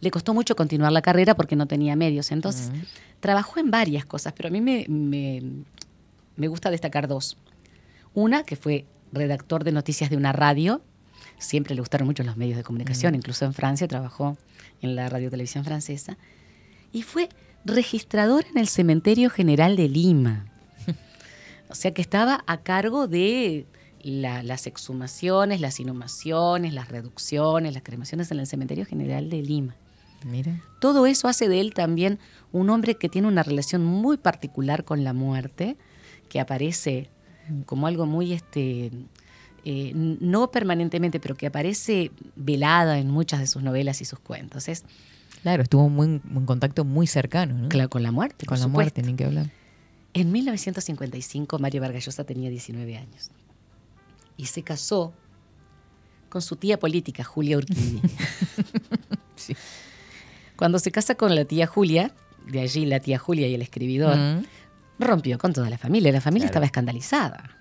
[0.00, 2.32] Le costó mucho continuar la carrera porque no tenía medios.
[2.32, 2.70] Entonces,
[3.20, 5.42] trabajó en varias cosas, pero a mí me, me-
[6.36, 7.36] me gusta destacar dos.
[8.14, 10.82] Una, que fue redactor de noticias de una radio.
[11.38, 14.36] Siempre le gustaron mucho los medios de comunicación, incluso en Francia trabajó
[14.80, 16.16] en la radio televisión francesa.
[16.92, 17.28] Y fue
[17.64, 20.46] registrador en el Cementerio General de Lima.
[21.68, 23.66] O sea que estaba a cargo de
[24.02, 29.74] la- las exhumaciones, las inhumaciones, las reducciones, las cremaciones en el Cementerio General de Lima.
[30.24, 30.60] Mira.
[30.80, 32.18] Todo eso hace de él también
[32.52, 35.76] un hombre que tiene una relación muy particular con la muerte,
[36.32, 37.10] que aparece
[37.66, 38.90] como algo muy, este,
[39.66, 44.66] eh, no permanentemente, pero que aparece velada en muchas de sus novelas y sus cuentos.
[44.66, 44.84] Es
[45.42, 47.68] Claro, estuvo muy, en contacto muy cercano, ¿no?
[47.68, 48.46] claro, con la muerte.
[48.46, 49.02] Con por la supuesto.
[49.02, 49.50] muerte, ni que hablar.
[50.14, 53.30] En 1955 Mario Vargas Llosa tenía 19 años
[54.38, 55.12] y se casó
[56.30, 58.00] con su tía política, Julia Urquidi.
[59.36, 59.56] Sí.
[60.56, 62.14] Cuando se casa con la tía Julia,
[62.46, 64.16] de allí la tía Julia y el escribidor.
[65.04, 66.12] Rompió con toda la familia.
[66.12, 66.50] La familia Claro.
[66.50, 67.56] estaba escandalizada.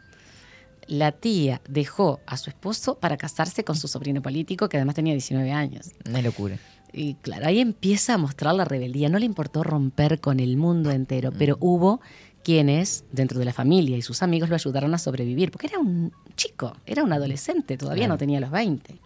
[0.87, 5.13] La tía dejó a su esposo para casarse con su sobrino político, que además tenía
[5.13, 5.91] 19 años.
[6.09, 6.57] Una locura.
[6.91, 9.07] Y claro, ahí empieza a mostrar la rebeldía.
[9.07, 12.01] No le importó romper con el mundo entero, pero hubo
[12.43, 16.11] quienes, dentro de la familia y sus amigos, lo ayudaron a sobrevivir, porque era un
[16.35, 18.15] chico, era un adolescente, todavía Claro.
[18.15, 18.99] no tenía los 20.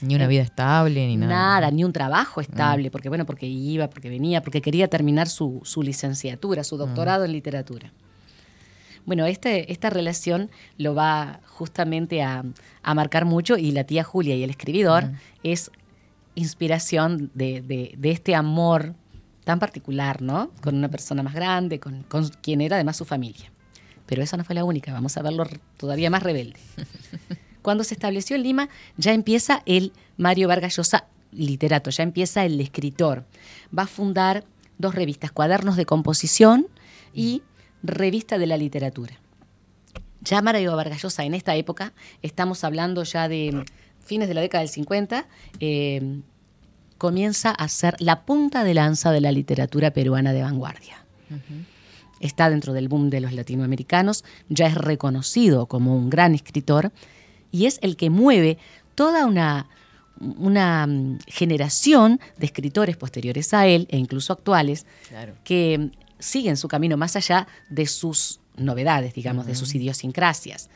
[0.00, 1.32] Ni una vida estable, ni nada.
[1.34, 5.60] Nada, ni un trabajo estable, porque bueno, porque iba, porque venía, porque quería terminar su,
[5.64, 7.92] su licenciatura, su doctorado en literatura.
[9.06, 12.44] Bueno, este, esta relación lo va justamente a,
[12.82, 15.70] a marcar mucho y la tía Julia y el escribidor es
[16.34, 18.94] inspiración de, de- de este amor
[19.44, 20.50] tan particular, ¿no?
[20.60, 23.50] Con una persona más grande, con, con quien era además su familia.
[24.06, 25.46] Pero esa no fue la única, vamos a verlo
[25.78, 26.58] todavía más rebelde.
[27.66, 32.60] Cuando se estableció en Lima, ya empieza el Mario Vargas Llosa literato, ya empieza el
[32.60, 33.24] escritor.
[33.76, 34.44] Va a fundar
[34.78, 36.68] dos revistas, Cuadernos de Composición
[37.12, 37.42] y
[37.82, 39.18] Revista de la Literatura.
[40.20, 43.64] Ya Mario Vargas Llosa en esta época, estamos hablando ya de
[43.98, 45.26] fines de la década del 50,
[45.58, 46.20] eh,
[46.98, 51.04] comienza a ser la punta de lanza de la literatura peruana de vanguardia
[52.20, 56.92] está dentro del boom de los latinoamericanos, ya es reconocido como un gran escritor
[57.52, 58.58] y es el que mueve
[58.94, 59.68] toda una,
[60.20, 65.34] una mm, generación de escritores posteriores a él e incluso actuales Claro.
[65.44, 70.70] que mm, siguen su camino más allá de sus novedades, digamos, de sus idiosincrasias.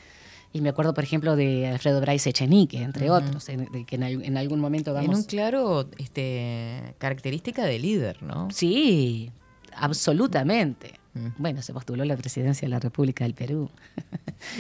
[0.53, 4.03] Y me acuerdo, por ejemplo, de Alfredo Bryce Echenique, entre otros, en, de que en,
[4.03, 5.19] al- en algún momento En vamos...
[5.21, 8.49] un claro este, característica de líder, ¿no?
[8.51, 9.31] Sí,
[9.75, 11.00] absolutamente.
[11.15, 11.29] Mm.
[11.39, 13.69] Bueno, se postuló la presidencia de la República del Perú.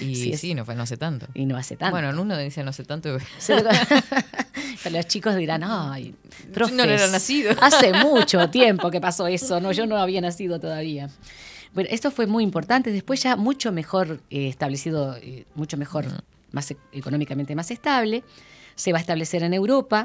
[0.00, 1.26] Y Sí, sí, no fue no hace tanto.
[1.34, 1.92] Y no hace tanto.
[1.92, 3.16] Bueno, en uno dice no hace tanto.
[3.38, 3.70] Se lo-
[4.90, 6.14] Los chicos dirán, ay,
[6.52, 7.52] profes, no era nacido".
[7.60, 11.08] Hace mucho tiempo que pasó eso, no, yo no había nacido todavía.
[11.72, 12.90] Bueno, esto fue muy importante.
[12.90, 16.06] Después ya mucho mejor eh, establecido, eh, mucho mejor,
[16.50, 18.24] más e- económicamente más estable.
[18.74, 20.04] Se va a establecer en Europa.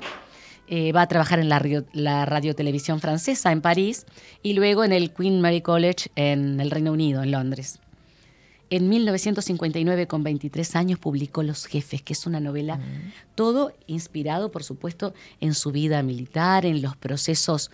[0.67, 4.05] Eh, va a trabajar en la, radio- la radiotelevisión francesa en París
[4.41, 7.79] y luego en el Queen Mary College en el Reino Unido, en Londres.
[8.71, 12.79] En 1959, con 23 años, publicó Los Jefes, que es una novela,
[13.35, 17.69] todo inspirado, por supuesto, en su vida militar, en los procesos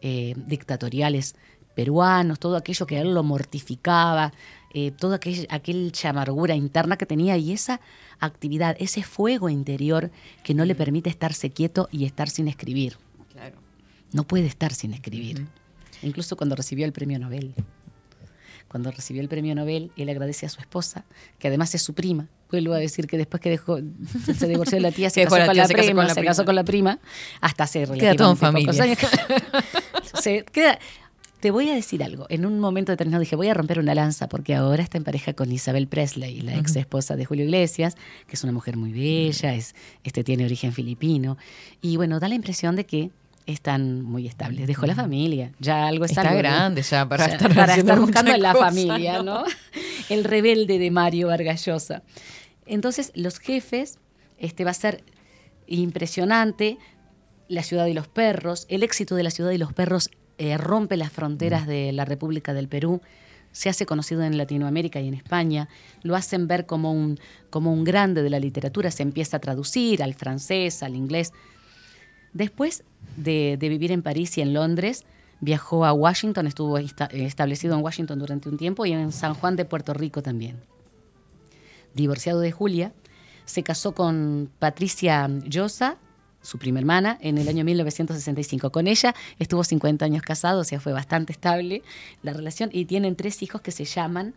[0.00, 1.36] eh, dictatoriales
[1.76, 4.32] peruanos, todo aquello que a él lo mortificaba,
[4.74, 7.80] eh, toda aquel- aquella amargura interna que tenía y esa
[8.20, 10.10] actividad, ese fuego interior
[10.42, 12.96] que no le permite estarse quieto y estar sin escribir.
[13.32, 13.56] Claro.
[14.12, 15.46] No puede estar sin escribir.
[16.02, 17.54] Incluso cuando recibió el premio Nobel.
[18.68, 21.04] Cuando recibió el premio Nobel, él agradece a su esposa,
[21.38, 22.28] que además es su prima.
[22.50, 23.78] Vuelvo a decir que después que dejó,
[24.38, 26.14] se divorció de la tía, se casó la con la se casó prima, con la
[26.14, 26.46] se casó prima.
[26.46, 26.98] con la prima,
[27.42, 28.82] hasta hace Queda todo en familia.
[28.82, 28.98] años.
[30.22, 30.78] Se queda-
[31.42, 32.26] te voy a decir algo.
[32.28, 35.32] En un momento determinado dije, voy a romper una lanza porque ahora está en pareja
[35.32, 37.96] con Isabel Presley, la ex esposa de Julio Iglesias,
[38.28, 39.74] que es una mujer muy bella, es,
[40.04, 41.36] este, tiene origen filipino.
[41.80, 43.10] Y bueno, da la impresión de que
[43.46, 44.68] están muy estables.
[44.68, 46.38] Dejó la familia, ya algo es Está ¿no?
[46.38, 49.40] grande ya para Ya, estar para estar buscando la familia, ¿no?
[49.40, 49.44] ¿no?
[50.10, 52.04] El rebelde de Mario Vargas Llosa.
[52.66, 53.98] Entonces, los jefes,
[54.38, 55.02] este va a ser
[55.66, 56.78] impresionante.
[57.48, 60.96] La ciudad de los perros, el éxito de la ciudad de los perros eh, rompe
[60.96, 63.00] las fronteras de la República del Perú,
[63.52, 65.68] se hace conocido en Latinoamérica y en España,
[66.02, 67.18] lo hacen ver como un,
[67.50, 71.32] como un grande de la literatura, se empieza a traducir al francés, al inglés.
[72.32, 72.82] Después
[73.16, 75.04] de, de vivir en París y en Londres,
[75.40, 79.56] viajó a Washington, estuvo esta- establecido en Washington durante un tiempo y en San Juan
[79.56, 80.56] de Puerto Rico también.
[81.94, 82.92] Divorciado de Julia,
[83.44, 85.98] se casó con Patricia Llosa,
[86.42, 88.70] su prima hermana, en el año 1965.
[88.70, 91.82] Con ella estuvo 50 años casado, o sea, fue bastante estable
[92.22, 94.34] la relación y tienen tres hijos que se llaman,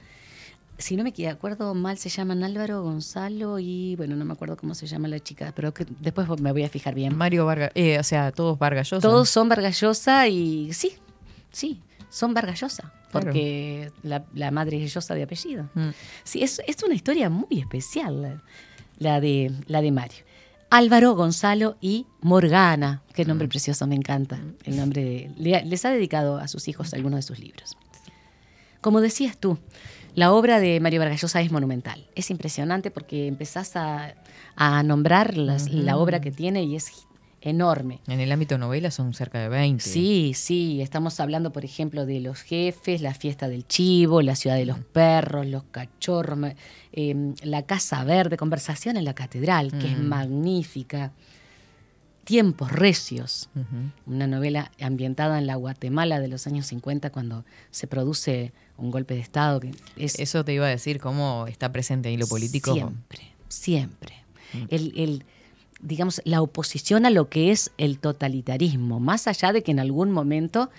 [0.78, 4.76] si no me acuerdo mal, se llaman Álvaro, Gonzalo y, bueno, no me acuerdo cómo
[4.76, 7.16] se llama la chica, pero que después me voy a fijar bien.
[7.16, 9.02] Mario Vargas, eh, o sea, todos Vargas Llosa.
[9.08, 10.94] Todos son Vargallosa y sí,
[11.52, 13.28] sí, son Vargallosa, Claro.
[13.28, 15.70] porque la, la madre es Llosa de apellido.
[15.74, 15.90] Mm.
[16.26, 18.42] Sí, es, es una historia muy especial la,
[19.00, 20.25] la de, la de Mario.
[20.80, 23.28] Álvaro, Gonzalo y Morgana, qué Mm.
[23.30, 24.42] nombre precioso, me encanta.
[24.66, 27.78] El nombre de- les ha dedicado a sus hijos algunos de sus libros.
[28.82, 29.58] Como decías tú,
[30.16, 32.06] la obra de Mario Vargallosa es monumental.
[32.14, 34.16] Es impresionante porque empezás a,
[34.58, 36.92] a nombrar las- la obra que tiene y es
[37.46, 38.02] enorme.
[38.08, 39.82] En el ámbito novela son cerca de 20.
[39.84, 44.58] Sí, sí, estamos hablando, por ejemplo, de los jefes, la fiesta del chivo, la ciudad
[44.58, 46.38] de los perros, los cachorros,
[46.92, 50.06] eh, la Casa Verde, conversación en la catedral, que es Mm.
[50.08, 51.12] magnífica.
[52.24, 53.50] Tiempos recios,
[54.08, 59.14] una novela ambientada en la Guatemala de los años 50 cuando se produce un golpe
[59.14, 59.60] de Estado.
[59.60, 62.74] Que es Eso te iba a decir, cómo está presente ahí lo político.
[62.74, 64.16] Siempre, siempre.
[64.70, 65.24] El, el,
[65.82, 70.12] digamos, la oposición a lo que es el totalitarismo, más allá de que en algún
[70.12, 70.70] momento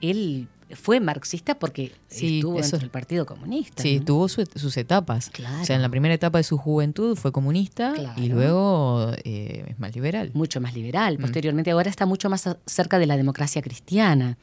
[0.00, 3.82] él fue marxista porque Sí, estuvo eso- dentro del Partido Comunista.
[3.82, 4.04] Sí, ¿no?
[4.04, 5.28] tuvo su- sus etapas.
[5.30, 5.62] Claro.
[5.62, 8.22] O sea, en la primera etapa de su juventud fue comunista Claro.
[8.22, 10.30] y luego eh, es más liberal.
[10.32, 11.18] Mucho más liberal.
[11.18, 14.38] Posteriormente ahora está mucho más cerca de la democracia cristiana.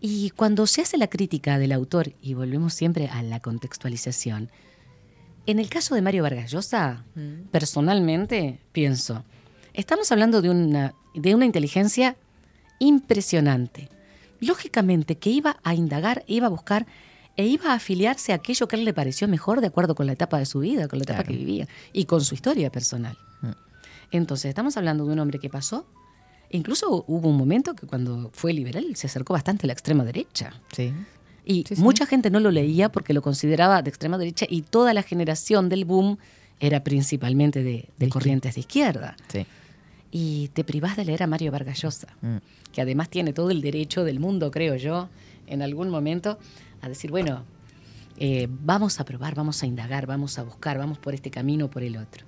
[0.00, 4.50] Y cuando se hace la crítica del autor, y volvemos siempre a la contextualización,
[5.46, 7.04] en el caso de Mario Vargas Llosa,
[7.50, 9.24] personalmente pienso,
[9.72, 12.16] estamos hablando de una, de una inteligencia
[12.78, 13.88] impresionante.
[14.40, 16.86] Lógicamente que iba a indagar, iba a buscar
[17.36, 20.06] e iba a afiliarse a aquello que a él le pareció mejor de acuerdo con
[20.06, 21.32] la etapa de su vida, con la etapa Claro.
[21.32, 23.16] que vivía y con su historia personal.
[23.42, 23.50] Mm.
[24.12, 25.86] Entonces, estamos hablando de un hombre que pasó.
[26.50, 30.52] Incluso hubo un momento que cuando fue liberal se acercó bastante a la extrema derecha.
[30.72, 30.92] Sí.
[31.44, 31.82] Y Sí, sí.
[31.82, 35.68] mucha gente no lo leía porque lo consideraba de extrema derecha y toda la generación
[35.68, 36.16] del boom
[36.60, 39.16] era principalmente de, de De corrientes de izquierda.
[39.28, 39.46] Sí.
[40.10, 42.36] Y te privás de leer a Mario Vargas Llosa, Mm.
[42.72, 45.08] que además tiene todo el derecho del mundo, creo yo,
[45.46, 46.38] en algún momento,
[46.80, 47.42] a decir, bueno,
[48.16, 51.70] eh, vamos a probar, vamos a indagar, vamos a buscar, vamos por este camino o
[51.70, 52.24] por el otro.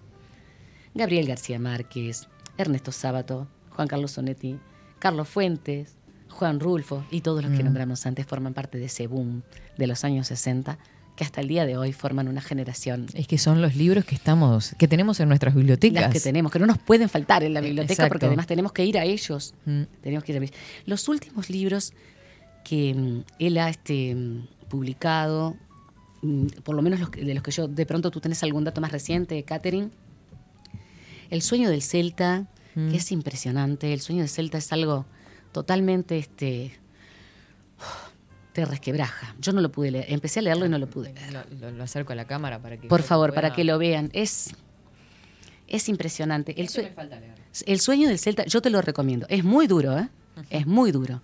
[0.94, 2.26] Gabriel García Márquez,
[2.58, 4.58] Ernesto Sábato, Juan Carlos Sonetti,
[4.98, 5.95] Carlos Fuentes,
[6.36, 7.66] Juan Rulfo y todos los que Mm.
[7.66, 9.42] nombramos antes forman parte de ese boom
[9.76, 10.78] de los años 60
[11.16, 14.14] que hasta el día de hoy forman una generación Es que son los libros que
[14.14, 16.02] estamos, que tenemos en nuestras bibliotecas.
[16.02, 18.12] las que tenemos, que no nos pueden faltar en la Eh, biblioteca exacto.
[18.12, 19.54] porque además tenemos que ir a ellos.
[19.64, 19.82] Mm.
[20.02, 20.54] Tenemos que ir a ellos.
[20.84, 21.94] Los últimos libros
[22.64, 24.14] que mm, él ha este,
[24.68, 25.56] publicado,
[26.64, 28.92] por lo menos los de los que yo, de pronto tú tenés algún dato más
[28.92, 29.88] reciente, Catherine.
[31.30, 32.90] El sueño del Celta, Mm.
[32.90, 33.94] que es impresionante.
[33.94, 35.06] El sueño del Celta es algo
[35.56, 36.78] totalmente este
[38.52, 39.34] te resquebraja.
[39.40, 40.04] Yo no lo pude leer.
[40.08, 41.32] Empecé a leerlo y no lo pude leer.
[41.32, 42.88] Lo, lo- lo acerco a la cámara para que.
[42.88, 44.10] Por favor, pueda- para que lo vean.
[44.12, 44.54] Es,
[45.66, 46.60] es impresionante.
[46.60, 47.34] El, sue- me falta leer.
[47.64, 49.26] el sueño del Celta, yo te lo recomiendo.
[49.30, 50.10] Es muy duro, ¿eh?
[50.50, 51.22] Es muy duro.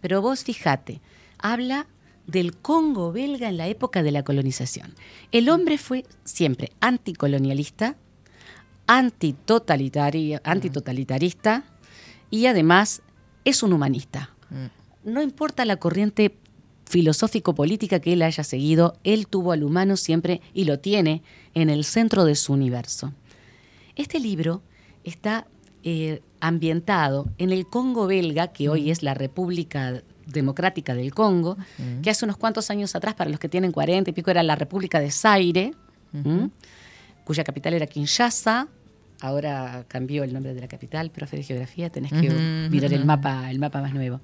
[0.00, 1.02] Pero vos fíjate,
[1.38, 1.86] habla
[2.26, 4.94] del Congo belga en la época de la colonización.
[5.32, 7.96] El hombre fue siempre anticolonialista,
[10.44, 11.64] antitotalitarista
[12.30, 13.02] y además
[13.46, 14.30] es un humanista.
[14.50, 15.10] Mm.
[15.10, 16.36] No importa la corriente
[16.84, 21.22] filosófico-política que él haya seguido, él tuvo al humano siempre y lo tiene
[21.54, 23.12] en el centro de su universo.
[23.94, 24.62] Este libro
[25.04, 25.46] está
[25.82, 31.56] eh, ambientado en el Congo belga, que hoy es la República Democrática del Congo,
[32.02, 34.56] que hace unos cuantos años atrás, para los que tienen 40 y pico, era la
[34.56, 35.72] República de Zaire,
[37.24, 38.68] cuya capital era Kinshasa.
[39.20, 42.28] Ahora cambió el nombre de la capital, profe de geografía, tenés que
[42.70, 44.20] mirar el mapa, el mapa más nuevo.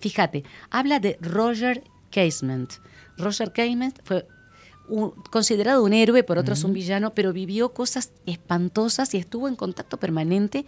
[0.00, 2.70] Fíjate, habla de Roger Casement.
[3.18, 4.26] Roger Casement fue
[4.88, 9.54] un- considerado un héroe, por otros un villano, pero vivió cosas espantosas y estuvo en
[9.56, 10.64] contacto permanente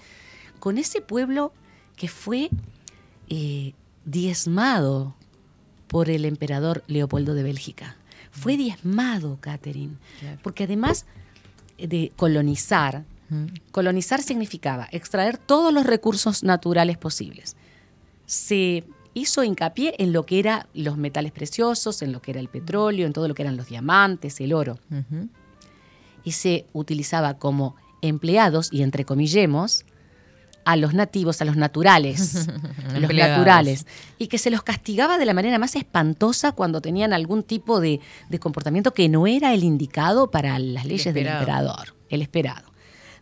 [0.61, 1.53] con ese pueblo
[1.97, 2.51] que fue
[3.31, 3.73] eh,
[4.05, 5.15] diezmado
[5.89, 7.97] por el emperador Leopoldo de Bélgica.
[8.31, 10.39] Fue diezmado, Catherine, Claro.
[10.43, 11.07] porque además
[11.79, 13.05] de colonizar, Mm.
[13.71, 17.57] Colonizar significaba extraer todos los recursos naturales posibles.
[18.27, 22.49] Se hizo hincapié en lo que eran los metales preciosos, en lo que era el
[22.49, 24.79] petróleo, en todo lo que eran los diamantes, el oro.
[26.25, 29.85] Y se utilizaba como empleados, y entrecomillemos,
[30.65, 32.49] a los nativos, a los naturales,
[32.99, 33.87] los naturales,
[34.19, 38.01] y que se los castigaba de la manera más espantosa cuando tenían algún tipo de,
[38.29, 42.74] de comportamiento que no era el indicado para las leyes del emperador, el esperado.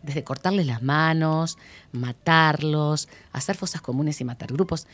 [0.03, 1.57] Desde cortarles las manos,
[1.91, 4.85] matarlos, hacer fosas comunes y matar grupos.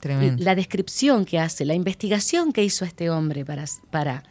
[0.00, 0.44] Tremendo.
[0.44, 4.22] La descripción que hace, la investigación que hizo este hombre para, para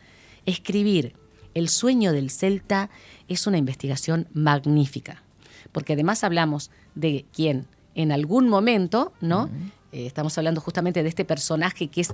[0.46, 1.14] escribir
[1.54, 2.90] El sueño del Celta
[3.28, 5.24] es una investigación magnífica.
[5.72, 9.50] Porque además hablamos de quien en algún momento, ¿no?
[9.92, 12.14] Eh, estamos hablando justamente de este personaje que es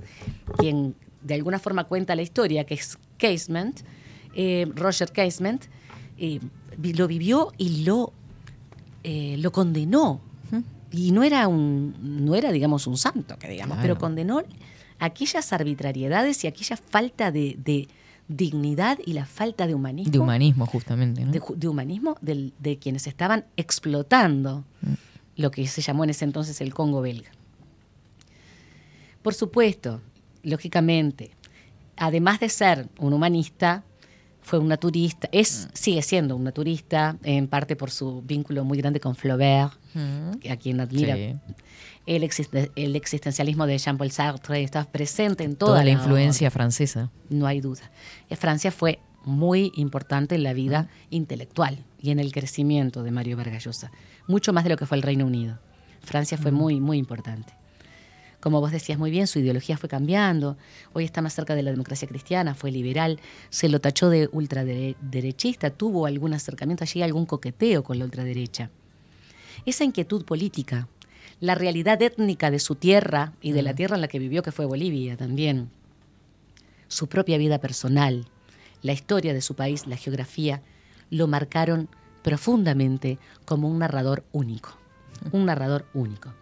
[0.56, 3.80] quien de alguna forma cuenta la historia, que es Casement,
[4.34, 5.64] eh, Roger Casement,
[6.16, 6.40] eh,
[6.82, 8.12] lo vivió y lo,
[9.02, 10.20] eh, lo condenó.
[10.90, 13.82] Y no era un, no era, digamos, un santo, que digamos, Claro.
[13.82, 14.42] pero condenó
[15.00, 17.88] aquellas arbitrariedades y aquella falta de, de
[18.28, 20.12] dignidad y la falta de humanismo.
[20.12, 21.24] De humanismo, justamente.
[21.24, 21.32] ¿no?
[21.32, 24.64] de, humanismo del- de quienes estaban explotando
[25.36, 27.30] lo que se llamó en ese entonces el Congo belga.
[29.22, 30.00] Por supuesto,
[30.42, 31.30] lógicamente,
[31.96, 33.82] además de ser un humanista,
[34.44, 39.00] fue un naturista, es, sigue siendo un naturista, en parte por su vínculo muy grande
[39.00, 40.38] con Flaubert, Ujú.
[40.52, 41.16] a quien admira.
[41.16, 41.32] Sí.
[42.06, 47.10] El, existe- el existencialismo de Jean-Paul Sartre está presente en Toda, toda, la influencia francesa.
[47.30, 47.90] no hay duda.
[48.28, 53.38] Eh, Francia fue muy importante en la vida intelectual y en el crecimiento de Mario
[53.38, 53.90] Vargas Llosa,
[54.28, 55.58] mucho más de lo que fue el Reino Unido.
[56.02, 57.54] Francia fue muy, muy importante.
[58.44, 60.58] Como vos decías muy bien, su ideología fue cambiando.
[60.92, 63.18] Hoy está más cerca de la democracia cristiana, fue liberal,
[63.48, 68.68] se lo tachó de ultraderechista, tuvo algún acercamiento allí, algún coqueteo con la ultraderecha.
[69.64, 70.88] Esa inquietud política,
[71.40, 74.52] la realidad étnica de su tierra y de la tierra en la que vivió, que
[74.52, 75.70] fue Bolivia también,
[76.88, 78.26] su propia vida personal,
[78.82, 80.60] la historia de su país, la geografía,
[81.08, 81.88] lo marcaron
[82.22, 84.76] profundamente como un narrador único.
[85.32, 86.34] Un narrador único.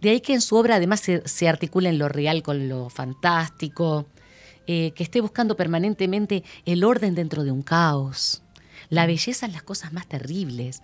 [0.00, 2.88] De ahí que en su obra además se, se articula en lo real con lo
[2.88, 4.06] fantástico,
[4.70, 8.42] eh, que esté buscando permanentemente el orden dentro de un caos,
[8.90, 10.82] la belleza en las cosas más terribles.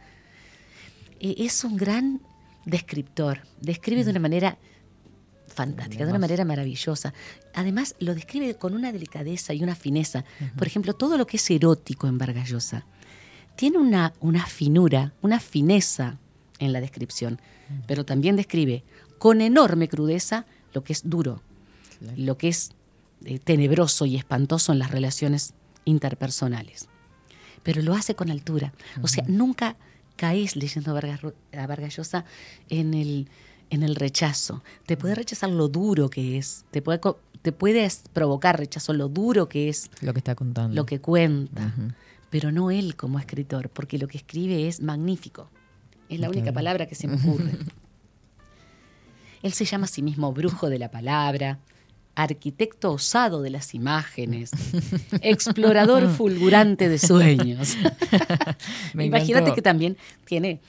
[1.21, 2.23] Eh, es un gran
[2.65, 4.57] descriptor, describe de una manera
[5.49, 7.13] fantástica, de una manera maravillosa.
[7.53, 10.25] Además, lo describe con una delicadeza y una fineza.
[10.57, 12.87] Por ejemplo, todo lo que es erótico en Vargas Llosa
[13.55, 16.19] tiene una, una finura, una fineza
[16.59, 17.39] en la descripción,
[17.87, 18.83] pero también describe
[19.25, 20.45] con enorme crudeza
[20.75, 21.41] lo que es duro,
[22.15, 22.73] lo que es
[23.25, 25.55] eh, tenebroso y espantoso en las relaciones
[25.87, 26.89] interpersonales.
[27.63, 28.75] Pero lo hace con altura.
[29.01, 29.77] O sea, nunca
[30.17, 31.21] caes leyendo a Vargas,
[31.57, 32.27] a Vargas Llosa
[32.69, 33.31] en el,
[33.71, 34.63] en el rechazo.
[34.85, 37.01] Te puede rechazar lo duro que es, te puede,
[37.41, 40.77] te puedes provocar rechazo lo duro que es Lo que está contando.
[40.77, 41.73] lo que cuenta,
[42.29, 45.49] pero no él como escritor, porque lo que escribe es magnífico.
[46.11, 47.53] Es la única palabra que se me ocurre.
[49.45, 51.59] él se llama a sí mismo brujo de la palabra,
[52.17, 54.51] arquitecto osado de las imágenes,
[55.21, 57.77] explorador fulgurante de sueños.
[58.95, 60.61] Me Imagínate que también tiene,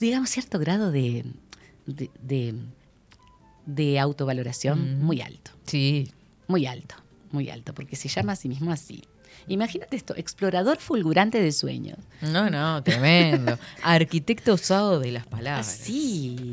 [0.00, 1.24] digamos, cierto grado de,
[1.86, 2.54] de, de-
[3.66, 6.10] de autovaloración muy alto Sí,
[6.48, 6.96] muy alto,
[7.32, 9.02] muy alto, porque se llama a sí mismo así.
[9.48, 11.98] Imagínate esto, explorador fulgurante de sueños.
[12.20, 13.58] no, no, tremendo.
[13.82, 15.66] Arquitecto usado de las palabras.
[15.66, 16.52] Sí,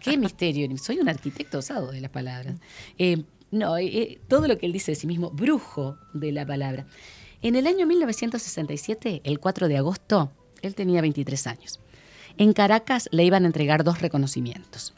[0.00, 0.68] qué misterio.
[0.78, 2.56] Soy un arquitecto osado de las palabras.
[2.98, 6.46] Eh, no, eh, eh, todo lo que él dice de sí mismo, brujo de la
[6.46, 6.86] palabra.
[7.42, 10.32] En el año 1967, el 4 de agosto,
[10.62, 11.80] él tenía 23 años.
[12.38, 14.94] En Caracas le iban a entregar dos reconocimientos.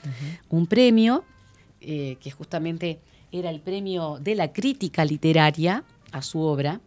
[0.49, 1.24] Un premio,
[1.80, 3.01] eh, que justamente
[3.32, 5.82] era el premio de la crítica literaria
[6.12, 6.80] a su obra,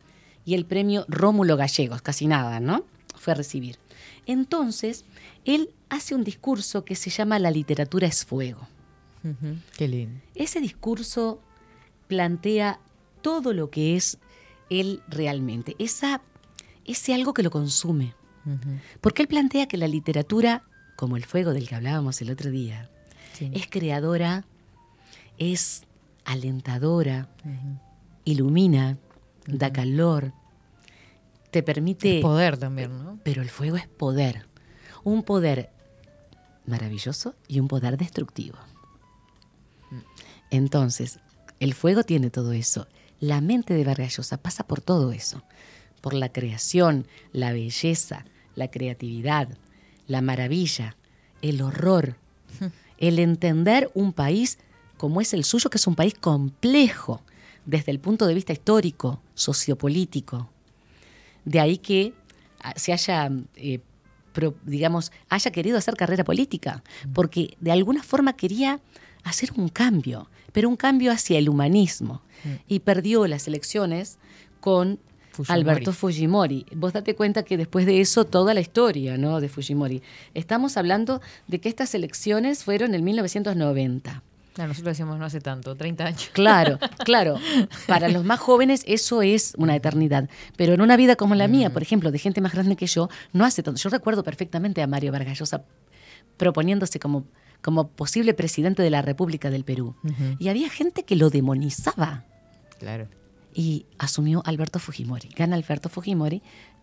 [0.48, 2.86] y el premio Rómulo Gallegos, casi nada, ¿no?
[3.18, 3.78] Fue a recibir.
[4.26, 5.04] Entonces,
[5.43, 8.66] él hace un discurso que se llama La literatura es fuego.
[9.78, 10.22] Qué lindo.
[10.36, 11.41] Ese discurso
[12.08, 12.80] plantea
[13.22, 14.20] todo lo que es
[14.70, 16.22] él realmente, esa,
[16.86, 18.14] ese algo que lo consume.
[19.02, 20.64] Porque él plantea que la literatura,
[20.95, 22.89] como el fuego del que hablábamos el otro día,
[23.34, 23.52] Sí.
[23.54, 24.45] es creadora,
[25.38, 25.84] es
[26.24, 27.28] alentadora,
[28.24, 28.98] ilumina,
[29.48, 30.34] da calor,
[31.52, 32.20] te permite...
[32.22, 33.20] Poder también, ¿no?
[33.24, 34.48] Pero el fuego es poder.
[35.04, 35.72] Un poder
[36.66, 38.58] maravilloso y un poder destructivo.
[40.50, 41.20] Entonces,
[41.60, 42.88] el fuego tiene todo eso.
[43.20, 45.41] La mente de Vargas Llosa pasa por todo eso,
[46.02, 48.26] por la creación, la belleza,
[48.56, 49.50] la creatividad,
[50.08, 50.95] la maravilla,
[51.41, 52.18] el horror,
[52.98, 54.60] el entender un país
[54.98, 57.22] como es el suyo, que es un país complejo
[57.68, 60.49] desde el punto de vista histórico, sociopolítico.
[61.45, 62.13] De ahí que
[62.63, 63.80] ah, se haya, eh,
[64.34, 66.82] pro- digamos, haya querido hacer carrera política,
[67.13, 68.80] porque de alguna forma quería
[69.24, 72.24] hacer un cambio, pero un cambio hacia el humanismo.
[72.68, 74.20] Y perdió las elecciones
[74.61, 74.99] con
[75.32, 75.59] Fujimori.
[75.61, 76.65] Alberto Fujimori.
[76.76, 79.41] Vos date cuenta que después de eso toda la historia ¿no?
[79.41, 80.01] de Fujimori.
[80.34, 84.24] Estamos hablando de que estas elecciones fueron en 1990.
[84.58, 86.30] Claro, nosotros decíamos no hace tanto, 30 años.
[86.34, 87.36] Claro, claro.
[87.86, 90.32] Para los más jóvenes eso es una eternidad.
[90.55, 93.08] Pero en una vida como la mía, por ejemplo, de gente más grande que yo,
[93.34, 93.80] no hace tanto.
[93.80, 95.64] Yo recuerdo perfectamente a Mario Vargas Llosa
[96.38, 97.26] proponiéndose como,
[97.62, 99.95] como posible presidente de la República del Perú.
[100.39, 102.26] Y había gente que lo demonizaba.
[102.80, 103.10] Claro.
[103.53, 105.30] Y asumió Alberto Fujimori.
[105.36, 106.41] Gana Alberto Fujimori.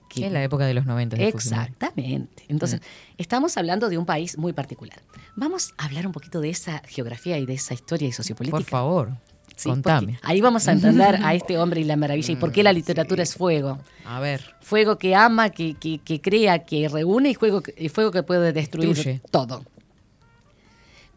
[0.08, 1.62] Que en la época de los 90 de Fujimori.
[1.62, 2.44] Exactamente.
[2.48, 2.80] Entonces,
[3.18, 5.02] estamos hablando de un país muy particular.
[5.34, 8.56] Vamos a hablar un poquito de esa geografía y de esa historia y sociopolítica.
[8.58, 9.10] Por favor,
[9.56, 10.18] Sí, contame.
[10.22, 13.22] Ahí vamos a entender a este hombre y la maravilla y por qué la literatura
[13.22, 13.78] es fuego.
[14.04, 17.88] A ver, Fuego que ama, que, que, que crea, que reúne y fuego, que- y
[17.88, 19.20] fuego que puede destruir Destruye.
[19.30, 19.64] todo.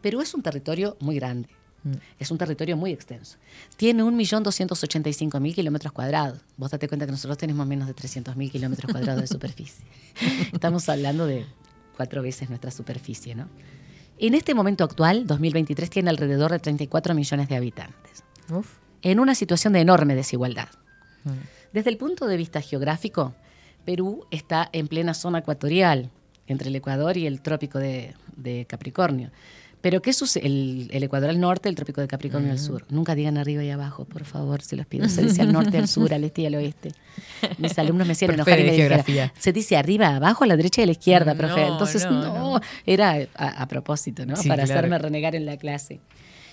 [0.00, 1.48] Perú es un territorio muy grande.
[1.84, 1.92] Mm.
[2.18, 3.36] Es un territorio muy extenso.
[3.76, 6.40] Tiene 1.285.000 kilómetros cuadrados.
[6.56, 9.84] Vos date cuenta que nosotros tenemos menos de 300.000 kilómetros cuadrados de superficie.
[10.52, 11.46] Estamos hablando de
[11.96, 13.48] cuatro veces nuestra superficie, ¿no?
[14.20, 19.34] En este momento actual, 2023, tiene alrededor de 34 millones de habitantes uf, en una
[19.36, 20.68] situación de enorme desigualdad.
[21.24, 21.30] Mm.
[21.72, 23.34] Desde el punto de vista geográfico,
[23.84, 26.10] Perú está en plena zona ecuatorial,
[26.48, 29.30] entre el Ecuador y el trópico de, de Capricornio.
[29.80, 30.46] Pero ¿qué sucede?
[30.46, 32.84] El, el Ecuador al norte, el trópico de Capricornio al sur.
[32.90, 35.08] Nunca digan arriba y abajo, por favor, se los pido.
[35.08, 36.92] Se dice al norte, al sur, al este y al oeste.
[37.58, 39.02] Mis alumnos me hacían enojar y me dijeron,
[39.38, 41.60] se dice arriba, abajo, a la derecha y a la izquierda, profe.
[41.60, 42.60] No, Entonces, no, no, no.
[42.86, 44.36] era a, a propósito, ¿no?
[44.36, 44.78] Sí, Para claro.
[44.80, 46.00] hacerme renegar en la clase.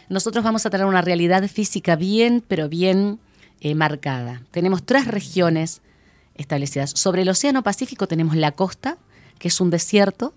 [0.07, 3.19] Nosotros vamos a tener una realidad física bien, pero bien
[3.59, 4.43] eh, marcada.
[4.51, 5.81] Tenemos tres regiones
[6.35, 6.91] establecidas.
[6.91, 8.97] Sobre el Océano Pacífico tenemos la costa,
[9.39, 10.33] que es un desierto,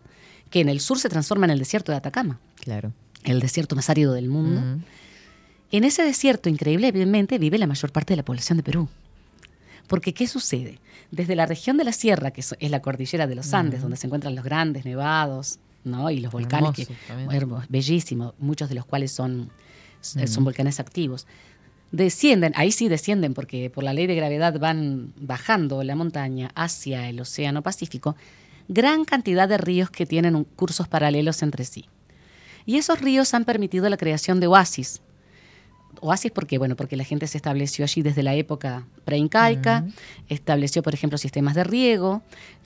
[0.50, 2.92] que en el sur se transforma en el desierto de Atacama, claro.
[3.24, 4.80] el desierto más árido del mundo.
[5.70, 8.88] En ese desierto, increíblemente, vive la mayor parte de la población de Perú.
[9.86, 10.78] Porque, ¿qué sucede?
[11.10, 14.06] Desde la región de la sierra, que es la cordillera de los Andes, donde se
[14.06, 16.10] encuentran los grandes nevados, ¿no?
[16.10, 17.30] Y los volcanes, que, Hermoso también.
[17.32, 19.50] hermo- bellísimo, muchos de los cuales son,
[20.00, 21.26] son volcanes activos.
[21.90, 27.08] Descienden, ahí sí descienden, porque por la ley de gravedad van bajando la montaña hacia
[27.08, 28.14] el Océano Pacífico,
[28.68, 31.86] gran cantidad de ríos que tienen cursos paralelos entre sí.
[32.66, 35.00] Y esos ríos han permitido la creación de oasis.
[36.00, 39.84] Oasis porque, bueno, porque la gente se estableció allí desde la época preincaica,
[40.28, 42.22] estableció, por ejemplo, sistemas de riego,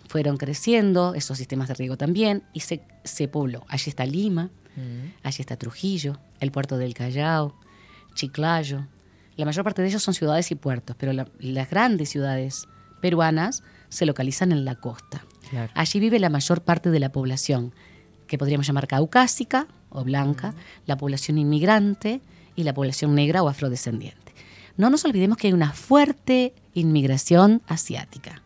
[0.09, 3.64] fueron creciendo esos sistemas de riego también y se, se pobló.
[3.68, 5.12] Allí está Lima, Mm.
[5.22, 7.55] allí está Trujillo, el puerto del Callao,
[8.14, 8.86] Chiclayo.
[9.36, 12.66] La mayor parte de ellos son ciudades y puertos, pero la- las grandes ciudades
[13.03, 15.24] peruanas se localizan en la costa.
[15.53, 15.70] Claro.
[15.76, 17.72] Allí vive la mayor parte de la población,
[18.26, 20.55] que podríamos llamar caucásica o blanca,
[20.86, 22.20] la población inmigrante
[22.57, 24.32] y la población negra o afrodescendiente.
[24.78, 28.40] No nos olvidemos que hay una fuerte inmigración asiática.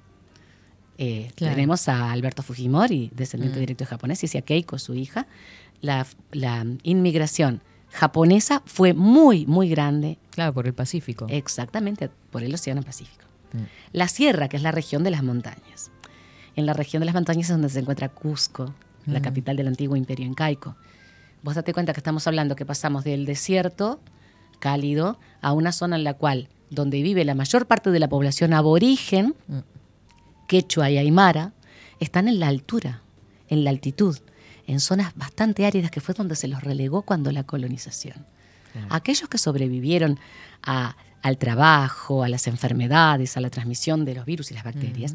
[0.98, 1.54] Eh, Claro.
[1.54, 5.26] Tenemos a Alberto Fujimori, descendiente directo de japonés, y a Keiko, su hija.
[5.82, 11.26] La, la inmigración japonesa fue muy, muy grande, Claro, por el Pacífico.
[11.30, 13.24] exactamente por el Océano Pacífico.
[13.52, 13.58] Mm.
[13.92, 15.90] La sierra, que es la región de las montañas.
[16.56, 18.74] En la región de las montañas es donde se encuentra Cusco,
[19.06, 20.74] la capital del antiguo imperio incaico.
[21.42, 24.00] Vos date cuenta que estamos hablando que pasamos del desierto
[24.58, 28.52] cálido a una zona en la cual, donde vive la mayor parte de la población
[28.52, 29.58] aborigen, Mm.
[30.48, 31.52] quechua y aymara,
[32.00, 33.02] están en la altura,
[33.48, 34.18] en la altitud,
[34.66, 38.26] en zonas bastante áridas que fue donde se los relegó cuando la colonización.
[38.90, 40.18] Aquellos que sobrevivieron
[40.62, 45.14] a- al trabajo, a las enfermedades, a la transmisión de los virus y las bacterias,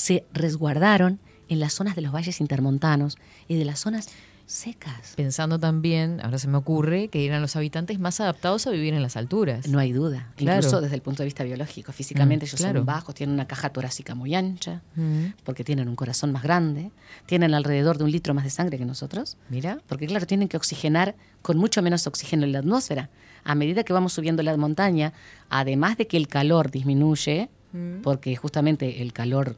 [0.00, 4.08] se resguardaron en las zonas de los valles intermontanos y de las zonas
[4.46, 5.12] secas.
[5.16, 9.02] Pensando también, ahora se me ocurre, que eran los habitantes más adaptados a vivir en
[9.02, 9.68] las alturas.
[9.68, 10.58] No hay duda, Claro.
[10.58, 11.92] incluso desde el punto de vista biológico.
[11.92, 12.78] Físicamente Mm, ellos claro.
[12.80, 15.26] son bajos, tienen una caja torácica muy ancha, Mm.
[15.44, 16.90] porque tienen un corazón más grande,
[17.26, 20.56] tienen alrededor de un litro más de sangre que nosotros, Mira, porque claro, tienen que
[20.56, 23.08] oxigenar con mucho menos oxígeno en la atmósfera.
[23.44, 25.12] A medida que vamos subiendo la montaña,
[25.48, 28.02] además de que el calor disminuye, Mm.
[28.02, 29.56] porque justamente el calor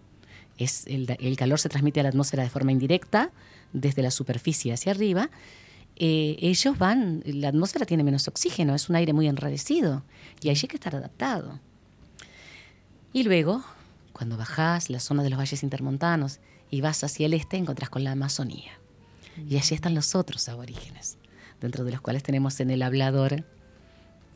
[0.86, 3.30] el calor se transmite a la atmósfera de forma indirecta,
[3.72, 5.30] desde la superficie hacia arriba,
[5.96, 10.02] eh, ellos van, la atmósfera tiene menos oxígeno, es un aire muy enrarecido
[10.40, 11.60] y allí hay que estar adaptado.
[13.12, 13.62] Y luego,
[14.12, 16.40] cuando bajás la zona de los valles intermontanos
[16.70, 18.72] y vas hacia el este, encontrás con la Amazonía.
[19.48, 21.18] Y allí están los otros aborígenes,
[21.60, 23.44] dentro de los cuales tenemos en el hablador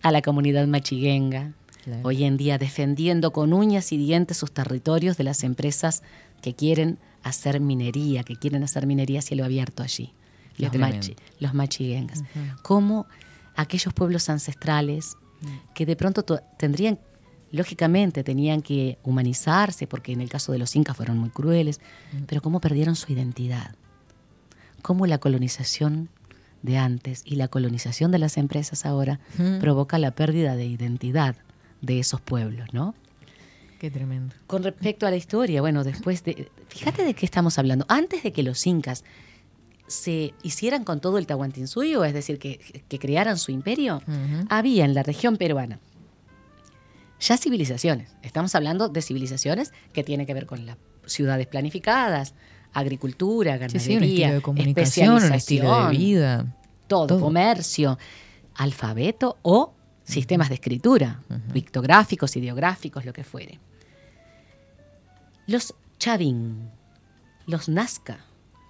[0.02, 1.54] a la comunidad machiguenga,
[1.86, 2.00] Claro.
[2.02, 6.02] hoy en día defendiendo con uñas y dientes sus territorios de las empresas
[6.42, 10.12] que quieren hacer minería, que quieren hacer minería a cielo abierto allí.
[10.58, 12.24] Los, machi- los machiguengas.
[12.62, 13.06] Como
[13.54, 15.16] aquellos pueblos ancestrales
[15.74, 16.98] que de pronto to- tendrían,
[17.52, 21.80] lógicamente, tenían que humanizarse, porque en el caso de los incas fueron muy crueles,
[22.26, 23.76] pero cómo perdieron su identidad.
[24.82, 26.08] Cómo la colonización
[26.62, 29.58] de antes y la colonización de las empresas ahora Ujú.
[29.60, 31.36] provoca la pérdida de identidad
[31.80, 32.94] de esos pueblos, ¿no?
[33.78, 34.34] Qué tremendo.
[34.46, 36.50] Con respecto a la historia, bueno, después de...
[36.68, 37.84] Fíjate de qué estamos hablando.
[37.88, 39.04] Antes de que los incas
[39.86, 42.58] se hicieran con todo el Tahuantinsuyo, es decir, que,
[42.88, 44.02] que crearan su imperio,
[44.48, 45.78] había en la región peruana
[47.20, 48.10] ya civilizaciones.
[48.22, 52.34] Estamos hablando de civilizaciones que tienen que ver con las ciudades planificadas,
[52.72, 56.56] agricultura, ganadería, sí, un estilo de comunicación, un estilo de especialización, vida.
[56.86, 57.20] todo, todo.
[57.20, 57.98] comercio,
[58.54, 59.72] alfabeto o
[60.06, 61.20] sistemas de escritura,
[61.52, 63.58] pictográficos, ideográficos, lo que fuere.
[65.46, 66.70] Los Chavín,
[67.46, 68.18] los Nazca,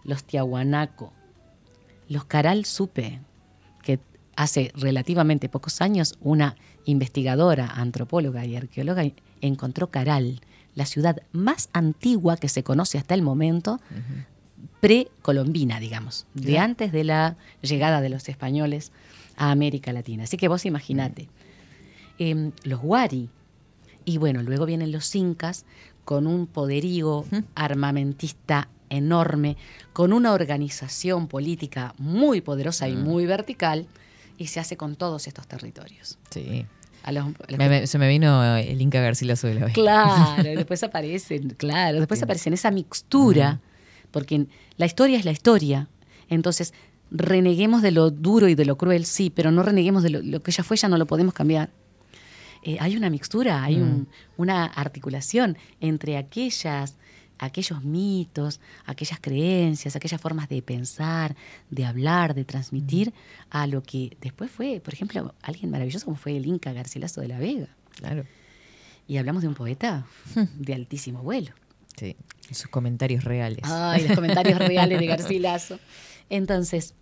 [0.04, 1.12] los Tiahuanaco,
[2.08, 3.20] los Caral Supe,
[3.82, 4.00] que
[4.34, 9.04] hace relativamente pocos años una investigadora, antropóloga y arqueóloga
[9.40, 10.40] encontró Caral,
[10.74, 13.80] la ciudad más antigua que se conoce hasta el momento,
[14.80, 18.92] precolombina, digamos, de antes de la llegada de los españoles
[19.36, 20.24] a América Latina.
[20.24, 21.28] Así que vos imaginate.
[22.18, 23.28] Em, los Wari,
[24.04, 25.64] y bueno, luego vienen los incas
[26.04, 27.24] con un poderío
[27.54, 29.56] armamentista enorme,
[29.92, 33.86] con una organización política muy poderosa y muy vertical,
[34.38, 36.18] y se hace con todos estos territorios.
[36.30, 36.64] Sí.
[37.02, 39.74] A los- a los Me- me- se me vino el Inca Garcilaso de la vez.
[39.74, 43.60] Claro, después aparecen, claro, después aparecen esa mixtura,
[44.10, 45.88] porque la historia es la historia.
[46.28, 46.72] Entonces,
[47.10, 50.42] reneguemos de lo duro y de lo cruel, sí, pero no reneguemos de lo, lo
[50.42, 51.70] que ya fue, ya no lo podemos cambiar.
[52.62, 56.96] Eh, hay una mixtura, hay un- una articulación entre aquellas,
[57.38, 61.36] aquellos mitos, aquellas creencias, aquellas formas de pensar,
[61.70, 63.12] de hablar, de transmitir,
[63.50, 67.28] a lo que después fue, por ejemplo, alguien maravilloso como fue el Inca Garcilaso de
[67.28, 67.68] la Vega.
[67.94, 68.24] Claro.
[69.06, 70.06] Y hablamos de un poeta
[70.58, 71.52] de altísimo vuelo.
[71.96, 72.16] Sí.
[72.50, 73.60] Sus comentarios reales.
[73.64, 75.78] Ay, los comentarios reales de Garcilaso.
[76.30, 76.94] Entonces,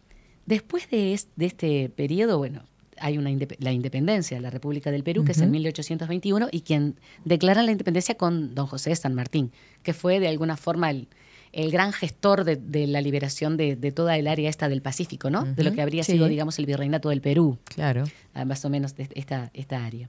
[0.46, 2.62] después de, es- de este periodo, bueno,
[2.98, 6.94] hay una la independencia de la República del Perú, que es en 1821, y quien
[7.24, 9.50] declara la independencia con don José de San Martín,
[9.82, 11.08] que fue de alguna forma el,
[11.52, 15.28] el gran gestor de, de la liberación de, de toda el área esta del Pacífico,
[15.28, 15.44] ¿no?
[15.44, 16.12] De lo que habría sí.
[16.12, 18.04] sido, digamos, el virreinato del Perú Claro.
[18.32, 20.08] ah, más o menos de esta, esta área.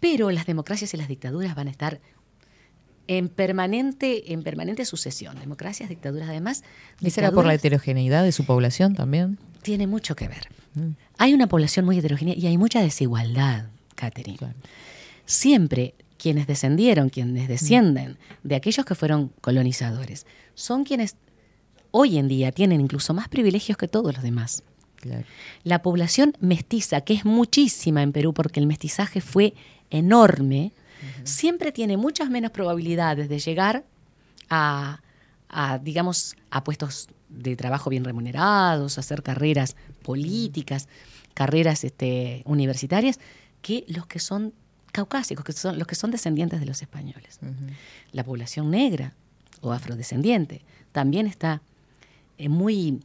[0.00, 2.00] Pero las democracias y las dictaduras van a estar
[3.08, 5.40] en permanente, en permanente sucesión.
[5.40, 6.62] Democracias, dictaduras, además.
[7.00, 9.38] ¿Y será por la heterogeneidad de su población también?
[9.62, 10.48] Tiene mucho que ver.
[10.74, 10.90] Mm.
[11.16, 14.38] Hay una población muy heterogénea y hay mucha desigualdad, Catherine.
[14.38, 14.54] Claro.
[15.24, 21.16] Siempre quienes descendieron, quienes descienden de aquellos que fueron colonizadores, son quienes
[21.90, 24.62] hoy en día tienen incluso más privilegios que todos los demás.
[24.96, 25.24] Claro.
[25.62, 29.54] La población mestiza, que es muchísima en Perú porque el mestizaje fue
[29.90, 30.72] enorme,
[31.24, 33.84] siempre tiene muchas menos probabilidades de llegar
[34.50, 35.00] a,
[35.48, 40.88] a, digamos, a puestos de trabajo bien remunerados, a hacer carreras políticas,
[41.34, 43.18] carreras este, universitarias,
[43.62, 44.52] que los que son
[44.92, 47.38] caucásicos, que son los que son descendientes de los españoles.
[48.12, 49.14] La población negra
[49.60, 51.62] o afrodescendiente también está
[52.38, 53.00] eh, muy,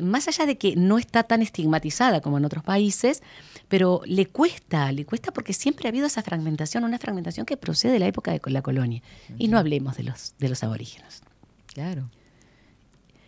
[0.00, 3.22] más allá de que no está tan estigmatizada como en otros países,
[3.68, 7.94] pero le cuesta, le cuesta porque siempre ha habido esa fragmentación, una fragmentación que procede
[7.94, 9.02] de la época de la colonia.
[9.38, 11.22] Y no hablemos de los, de los aborígenes.
[11.66, 12.10] Claro.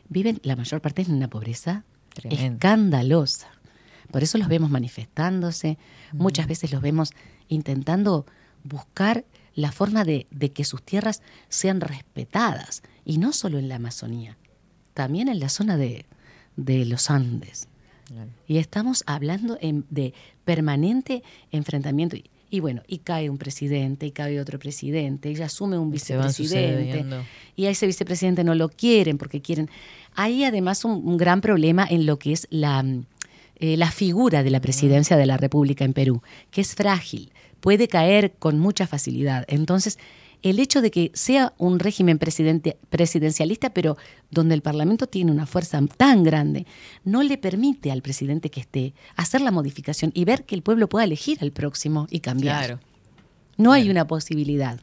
[0.09, 1.85] Viven la mayor parte en una pobreza
[2.15, 2.55] Tremendo.
[2.55, 3.49] escandalosa.
[4.11, 5.79] Por eso los vemos manifestándose,
[6.13, 7.13] muchas veces los vemos
[7.49, 8.25] intentando
[8.63, 9.25] buscar
[9.55, 14.37] la forma de, de que sus tierras sean respetadas, y no solo en la Amazonía,
[14.95, 16.07] también en la zona de,
[16.57, 17.69] de los Andes.
[18.47, 22.17] Y estamos hablando en- de permanente enfrentamiento.
[22.17, 26.99] Y, y bueno, y cae un presidente, y cae otro presidente, y asume un vicepresidente.
[27.57, 29.69] Y a ese vicepresidente no lo quieren porque quieren.
[30.15, 33.05] Hay además un, un gran problema en lo que es la, mm,
[33.59, 37.89] eh, la figura de la presidencia de la República en Perú, que es frágil, puede
[37.89, 39.45] caer con mucha facilidad.
[39.49, 39.99] Entonces,
[40.43, 43.97] el hecho de que sea un régimen presidencialista, pero
[44.31, 46.67] donde el Parlamento tiene una fuerza tan grande,
[47.05, 50.89] no le permite al presidente que esté hacer la modificación y ver que el pueblo
[50.89, 52.59] pueda elegir al próximo y cambiar.
[52.59, 52.81] Claro.
[53.57, 54.81] No hay una posibilidad.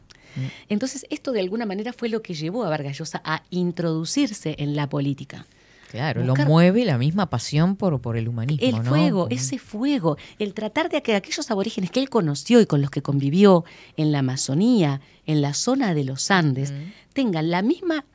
[0.67, 4.75] Entonces, esto de alguna manera fue lo que llevó a Vargas Llosa a introducirse en
[4.75, 5.45] la política.
[5.93, 8.83] Claro, Buscar- lo mueve la misma pasión por, por el humanismo, El ¿no?
[8.83, 12.81] fuego, Como- ese fuego, el tratar de que aquellos aborígenes que él conoció y con
[12.81, 13.63] los que convivió
[13.95, 16.73] en la Amazonía, en la zona de los Andes,
[17.13, 18.05] tengan la misma,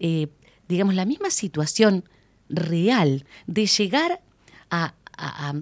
[0.00, 0.26] eh,
[0.68, 2.02] digamos, la misma situación
[2.48, 4.20] real de llegar
[4.70, 5.54] a, a- a-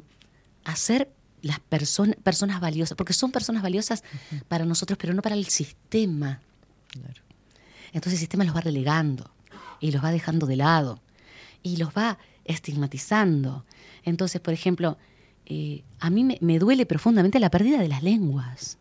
[0.65, 1.11] a ser
[1.43, 4.03] las personas personas valiosas, porque son personas valiosas
[4.49, 6.41] para nosotros, pero no para el sistema.
[7.93, 9.31] Entonces el sistema los va relegando
[9.79, 11.01] y los va dejando de lado
[11.67, 13.65] y los va estigmatizando.
[14.05, 14.97] Entonces, por ejemplo,
[15.47, 18.79] eh, a mí me, me duele profundamente la pérdida de las lenguas.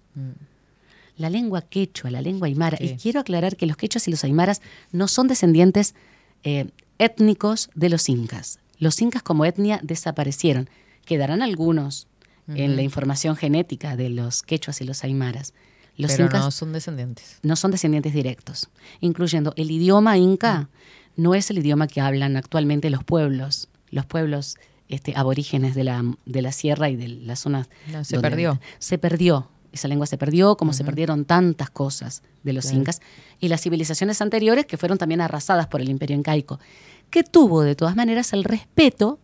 [1.18, 2.78] La lengua quechua, la lengua aymara.
[2.78, 2.86] Sí.
[2.86, 4.62] Y quiero aclarar que los quechuas y los aymaras
[4.92, 5.96] no son descendientes
[6.44, 6.70] eh,
[7.00, 8.60] étnicos de los incas.
[8.78, 10.70] Los incas como etnia desaparecieron.
[11.06, 12.08] Quedarán algunos
[12.48, 15.56] en la información genética de los quechuas y los aymaras.
[15.98, 17.40] Los pero incas no son descendientes.
[17.42, 18.70] no son descendientes directos,
[19.00, 20.70] incluyendo el idioma inca,
[21.16, 24.58] no es el idioma que hablan actualmente los pueblos, los pueblos
[24.90, 27.70] este, aborígenes de la, de la sierra y de las zonas.
[27.92, 28.60] No, se donde perdió.
[28.80, 29.50] Se perdió.
[29.72, 32.80] Esa lengua se perdió, como se perdieron tantas cosas de los Claro.
[32.80, 33.02] incas
[33.42, 36.62] y las civilizaciones anteriores que fueron también arrasadas por el imperio incaico,
[37.10, 39.20] que tuvo de todas maneras el respeto,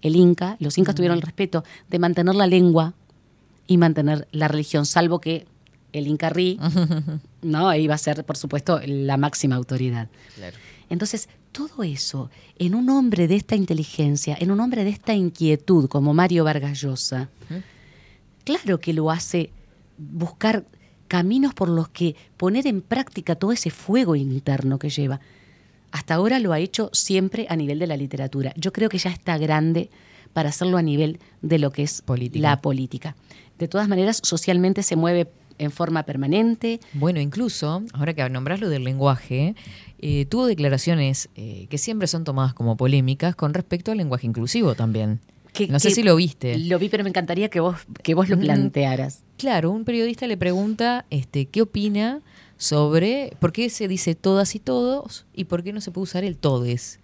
[0.00, 2.94] el inca, los incas tuvieron el respeto de mantener la lengua
[3.66, 5.46] y mantener la religión, salvo que
[5.92, 6.58] el incarrí
[7.42, 10.08] no iba a ser, por supuesto, la máxima autoridad.
[10.36, 10.56] Claro.
[10.88, 15.88] Entonces, todo eso, en un hombre de esta inteligencia, en un hombre de esta inquietud
[15.88, 17.28] como Mario Vargas Llosa,
[18.44, 19.50] claro que lo hace
[19.96, 20.64] buscar
[21.08, 25.20] caminos por los que poner en práctica todo ese fuego interno que lleva.
[25.92, 28.52] Hasta ahora lo ha hecho siempre a nivel de la literatura.
[28.56, 29.90] Yo creo que ya está grande
[30.32, 32.48] para hacerlo a nivel de lo que es Política.
[32.48, 33.14] la política.
[33.58, 35.28] De todas maneras, socialmente se mueve
[35.58, 36.80] en forma permanente.
[36.92, 39.54] Bueno, incluso, ahora que nombrás lo del lenguaje,
[40.00, 44.74] eh, tuvo declaraciones eh, que siempre son tomadas como polémicas con respecto al lenguaje inclusivo
[44.74, 45.20] también.
[45.52, 46.58] que- no sé si lo viste.
[46.58, 49.20] Lo vi, pero me encantaría que vos, que vos lo Mm, plantearas.
[49.38, 52.20] Claro, un periodista le pregunta este, qué opina
[52.56, 56.24] sobre por qué se dice todas y todos y por qué no se puede usar
[56.24, 56.98] el todes.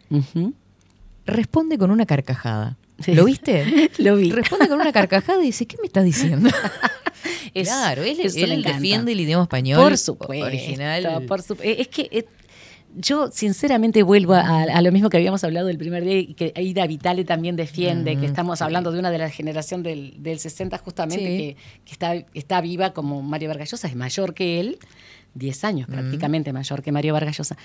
[1.27, 2.77] Responde con una carcajada.
[3.07, 3.91] ¿Lo viste?
[3.99, 4.31] Lo vi.
[4.33, 6.51] Responde con una carcajada y dice, ¿qué me estás diciendo?
[7.55, 10.47] Es- claro, él, él defiende el idioma español Por supuesto.
[10.47, 11.25] original.
[11.27, 12.25] por eh, es que eh,
[12.97, 16.53] yo sinceramente vuelvo a, a lo mismo que habíamos hablado el primer día y que
[16.57, 18.65] Aida Vitale también defiende, que estamos sí.
[18.65, 21.37] hablando de una de la generación del, del 60 justamente, Sí.
[21.39, 24.79] que, que está, está viva como Mario Vargas Llosa, es mayor que él,
[25.35, 25.93] 10 años Mm.
[25.93, 27.57] prácticamente mayor que Mario Vargas Llosa.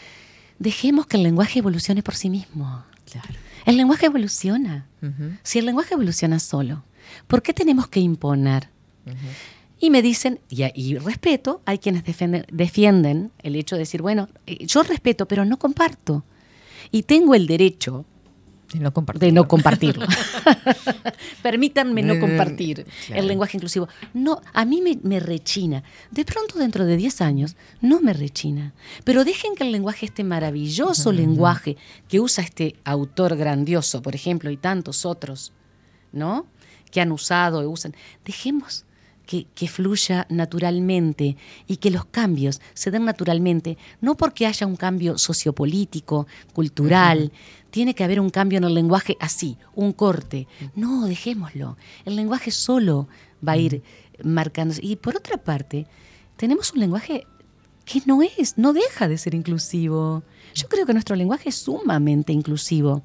[0.59, 2.83] Dejemos que el lenguaje evolucione por sí mismo.
[3.11, 3.27] Claro.
[3.65, 4.87] El lenguaje evoluciona.
[5.43, 6.83] Si el lenguaje evoluciona solo,
[7.27, 8.69] ¿por qué tenemos que imponer?
[9.79, 14.29] Y me dicen, y, y respeto, hay quienes defienden, defienden el hecho de decir, bueno,
[14.47, 16.23] eh, yo respeto, pero no comparto.
[16.91, 18.05] Y tengo el derecho
[18.71, 19.21] De no compartir.
[19.21, 20.07] de no compartirlo.
[21.43, 23.21] Permítanme no Mm, compartir claro.
[23.21, 23.87] el lenguaje inclusivo.
[24.13, 25.83] No, a mí me, me rechina.
[26.11, 28.73] De pronto, dentro de 10 años, no me rechina.
[29.03, 31.77] Pero dejen que el lenguaje, este maravilloso lenguaje
[32.07, 35.51] que usa este autor grandioso, por ejemplo, y tantos otros,
[36.11, 36.45] ¿no?
[36.91, 37.93] Que han usado y usan.
[38.23, 38.85] Dejemos
[39.25, 44.75] que, que fluya naturalmente y que los cambios se den naturalmente, no porque haya un
[44.75, 47.31] cambio sociopolítico, cultural,
[47.71, 50.47] tiene que haber un cambio en el lenguaje así, un corte.
[50.75, 51.77] No, dejémoslo.
[52.05, 53.07] El lenguaje solo
[53.45, 53.83] va a ir
[54.23, 54.79] marcándose.
[54.83, 55.85] Y por otra parte,
[56.37, 57.27] tenemos un lenguaje
[57.85, 60.23] que no es, no deja de ser inclusivo.
[60.53, 63.03] Yo creo que nuestro lenguaje es sumamente inclusivo.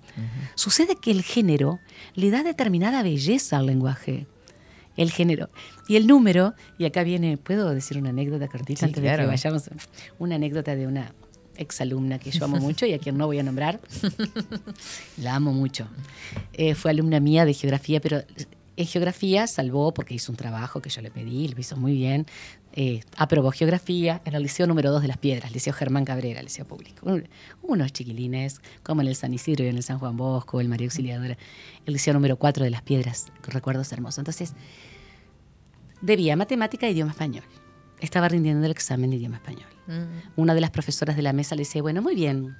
[0.55, 1.81] Sucede que el género
[2.15, 4.27] le da determinada belleza al lenguaje.
[4.97, 5.49] El género.
[5.89, 9.27] Y el número, y acá viene, ¿puedo decir una anécdota cortita Sí, antes de que
[9.27, 9.71] vayamos?
[10.19, 11.13] Una anécdota de una
[11.57, 13.81] exalumna que yo amo mucho y a quien no voy a nombrar.
[15.19, 15.87] La amo mucho.
[16.53, 18.23] Eh, fue alumna mía de geografía, pero
[18.81, 22.27] en geografía salvó porque hizo un trabajo que yo le pedí, lo hizo muy bien.
[22.73, 26.65] Eh, aprobó geografía en el liceo número 2 de Las Piedras, Liceo Germán Cabrera, liceo
[26.67, 27.05] público.
[27.11, 27.29] Un-
[27.63, 30.87] unos chiquilines, como en el San Isidro y en el San Juan Bosco, el María
[30.87, 31.37] Auxiliadora,
[31.85, 34.19] el liceo número 4 de Las Piedras, recuerdos hermosos.
[34.19, 34.55] Entonces,
[36.01, 37.45] debía matemática e idioma español.
[38.01, 39.69] Estaba rindiendo el examen de idioma español.
[39.87, 40.41] Mm.
[40.41, 42.57] Una de las profesoras de la mesa le dice, bueno, muy bien,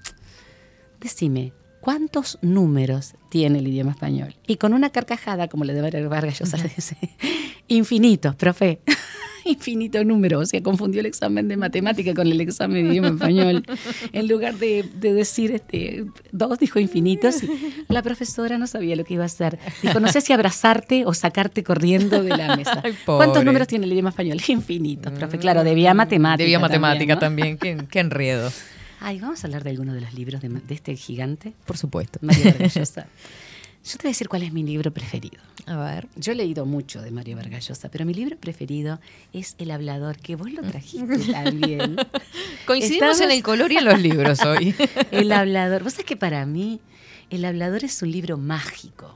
[1.01, 4.35] decime, ¿cuántos números tiene el idioma español?
[4.47, 6.97] Y con una carcajada, como le de Vargas Llosa, le dice,
[7.69, 8.81] infinitos, profe,
[9.45, 13.65] infinito número, o sea, confundió el examen de matemática con el examen de idioma español.
[14.13, 17.37] En lugar de, de decir este, dos, dijo infinitos.
[17.89, 19.59] La profesora no sabía lo que iba a hacer.
[19.83, 22.81] Dijo, no sé si abrazarte o sacarte corriendo de la mesa.
[22.85, 22.95] Ay.
[23.05, 24.41] ¿Cuántos números tiene el idioma español?
[24.47, 25.39] Infinitos, profe.
[25.39, 26.43] Claro, debía matemática.
[26.43, 27.57] Debía matemática también.
[27.57, 28.51] también, qué, qué enredo.
[29.01, 32.19] Ay, vamos a hablar de alguno de los libros de, de este gigante, Por supuesto.
[32.23, 33.07] Mario Vargas Llosa.
[33.83, 35.41] Yo te voy a decir cuál es mi libro preferido.
[35.65, 36.07] A ver.
[36.17, 39.01] Yo he leído mucho de Mario Vargas Llosa, pero mi libro preferido
[39.33, 41.97] es El Hablador, que vos lo trajiste también.
[42.67, 44.75] Coincidimos Estamos- en el color y en los libros hoy.
[45.11, 45.83] El Hablador.
[45.83, 46.81] Vos sabés que para mí
[47.31, 49.15] El Hablador es un libro mágico.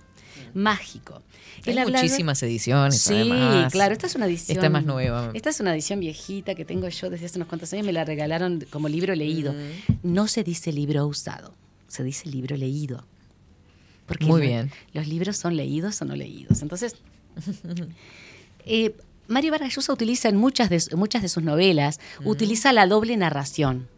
[0.55, 1.23] Mágico.
[1.67, 3.73] Hay muchísimas ediciones, Sí, además.
[3.73, 4.57] claro, esta es una edición.
[4.57, 5.31] Esta es más nueva.
[5.35, 8.05] Esta es una edición viejita que tengo yo desde hace unos cuantos años, me la
[8.05, 9.53] regalaron como libro leído.
[9.53, 9.95] Mm.
[10.03, 11.55] No se dice libro usado,
[11.89, 13.05] se dice libro leído.
[14.07, 14.71] Porque Muy bien.
[14.93, 16.61] los libros son leídos o no leídos.
[16.63, 16.97] Entonces,
[18.67, 18.95] eh,
[19.29, 22.27] Mario Vargas Llosa utiliza en muchas de, muchas de sus novelas, Mm.
[22.29, 23.89] utiliza la doble narración.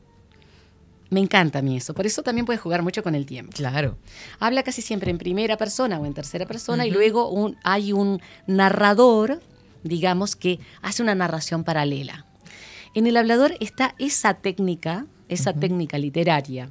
[1.11, 3.53] Me encanta a mí eso, por eso también puede jugar mucho con el tiempo.
[3.55, 3.97] Claro.
[4.41, 8.21] Habla casi siempre en primera persona o en tercera persona y luego un- hay un
[8.49, 9.41] narrador,
[9.85, 12.27] digamos, que hace una narración paralela.
[12.95, 16.71] En el hablador está esa técnica, esa técnica literaria,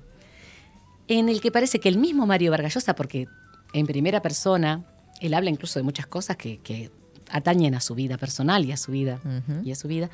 [1.08, 3.28] en el que parece que el mismo Mario Vargas Llosa, porque
[3.74, 4.84] en primera persona,
[5.22, 6.90] él habla incluso de muchas cosas que, que
[7.30, 9.20] atañen a su vida personal y a su vida,
[9.64, 10.10] y a su vida,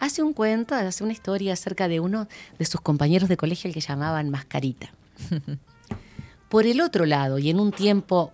[0.00, 2.26] hace un cuento, hace una historia acerca de uno
[2.58, 4.92] de sus compañeros de colegio al que llamaban Mascarita.
[6.48, 8.32] Por el otro lado, y en un tiempo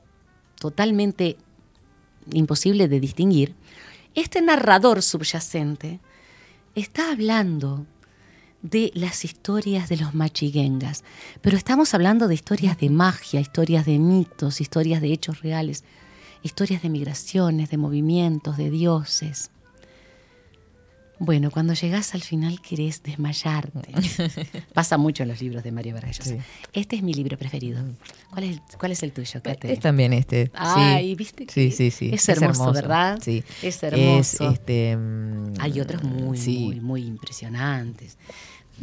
[0.59, 1.37] totalmente
[2.33, 3.55] imposible de distinguir,
[4.15, 6.01] este narrador subyacente
[6.75, 7.85] está hablando
[8.63, 11.05] de las historias de los machiguengas,
[11.43, 15.85] pero estamos hablando de historias de magia, historias de mitos, historias de hechos reales,
[16.43, 19.51] historias de migraciones, de movimientos, de dioses.
[21.19, 23.93] Bueno, cuando llegas al final querés desmayarte.
[24.75, 26.31] Pasa mucho en los libros de Mario Vargas Llosa.
[26.31, 26.39] Sí.
[26.75, 27.83] Este es mi libro preferido.
[28.31, 29.73] ¿Cuál es, cuál es el tuyo, Kate?
[29.73, 30.51] Es también este.
[30.55, 31.15] Ay, sí.
[31.15, 32.11] ¿viste que Sí, sí, sí.
[32.13, 33.19] es hermoso, ¿verdad?
[33.23, 33.43] Sí.
[33.63, 34.51] Es hermoso.
[34.51, 36.59] este, mm, Hay otros muy, sí.
[36.67, 38.19] muy, muy impresionantes.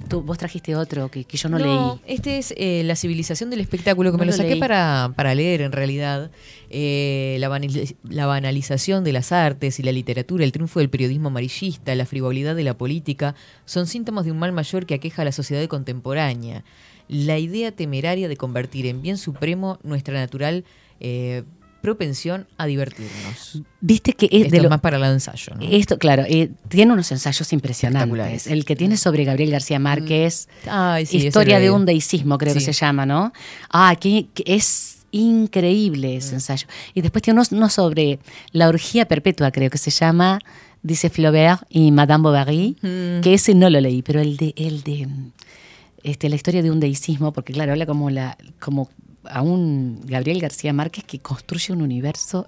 [0.09, 2.15] Tú, vos trajiste otro que, que yo no, No, leí.
[2.15, 5.35] este es eh, La civilización del espectáculo, que No me lo lo saqué para, para
[5.35, 6.31] leer en realidad.
[6.71, 11.27] Eh, la, banaliz- la banalización de las artes y la literatura, el triunfo del periodismo
[11.27, 13.35] amarillista, la frivolidad de la política,
[13.65, 16.63] son síntomas de un mal mayor que aqueja a la sociedad contemporánea.
[17.07, 20.63] La idea temeraria de convertir en bien supremo nuestra natural
[20.99, 21.43] eh,
[21.83, 23.61] propensión a divertirnos.
[23.81, 25.61] Viste que es Esto de es lo- más para el ensayo, ¿no?
[25.69, 28.47] Esto, claro, eh, tiene unos ensayos impresionantes.
[28.47, 32.61] El que tiene sobre Gabriel García Márquez, Ay, sí, Historia de un deísmo, creo que
[32.61, 33.33] se llama, ¿no?
[33.69, 36.17] Ah, que, que es increíble Mm.
[36.17, 36.67] ese ensayo.
[36.93, 38.19] Y después tiene uno, uno sobre
[38.53, 40.39] la orgía perpetua, creo que se llama,
[40.83, 43.19] dice Flaubert y Madame Bovary, Mm.
[43.21, 45.07] que ese no lo leí, pero el de, el de
[46.03, 48.89] este, la historia de un deísmo, porque claro, habla como la, como
[49.25, 52.47] a un Gabriel García Márquez que construye un universo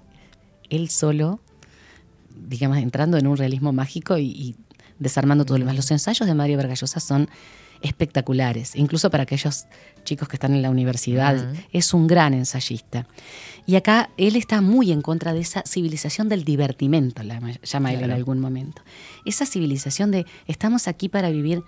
[0.68, 1.40] él solo,
[2.48, 4.56] digamos, entrando en un realismo mágico y, y
[4.98, 5.76] desarmando todo lo demás.
[5.76, 7.28] Los ensayos de Mario Vargas Llosa son
[7.82, 9.66] espectaculares, incluso para aquellos
[10.04, 11.52] chicos que están en la universidad.
[11.72, 13.06] Es un gran ensayista.
[13.66, 17.92] Y acá él está muy en contra de esa civilización del divertimento, la ma- llama
[17.92, 18.82] él en algún momento.
[19.24, 21.62] Esa civilización de estamos aquí para vivir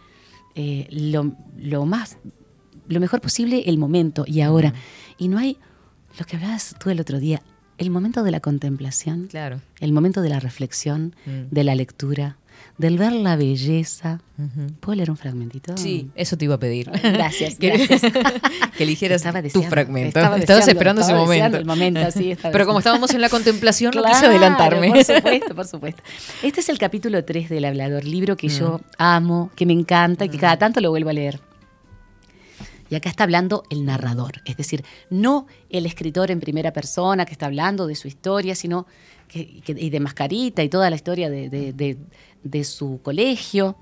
[0.55, 2.17] eh, lo, lo más,
[2.89, 4.73] lo mejor posible el momento y ahora.
[5.19, 5.57] Y no hay,
[6.19, 7.43] lo que hablabas tú el otro día,
[7.79, 9.61] el momento de la contemplación, Claro.
[9.81, 11.51] el momento de la reflexión, Mm.
[11.55, 12.37] de la lectura,
[12.77, 14.21] del ver la belleza.
[14.81, 15.77] ¿Puedo leer un fragmentito?
[15.77, 16.91] Sí, eso te iba a pedir.
[17.03, 18.01] Gracias, que, gracias.
[18.77, 20.09] que eligieras Estaba tu deseando, fragmento.
[20.19, 21.31] estaba Estabas deseando, esperando ese momento.
[21.33, 22.79] deseando el momento, sí, Pero como deseando.
[22.81, 24.89] estábamos en la contemplación, no quise Claro, adelantarme.
[24.91, 26.03] Por supuesto, por supuesto.
[26.43, 30.29] Este es el capítulo 3 del Hablador, libro que yo amo, que me encanta y
[30.29, 31.41] que cada tanto lo vuelvo a leer.
[32.91, 37.33] Y acá está hablando el narrador, es decir, no el escritor en primera persona que
[37.33, 38.87] está hablando de su historia, sino
[39.35, 41.99] y de Mascarita y toda la historia de-
[42.43, 43.77] de su colegio,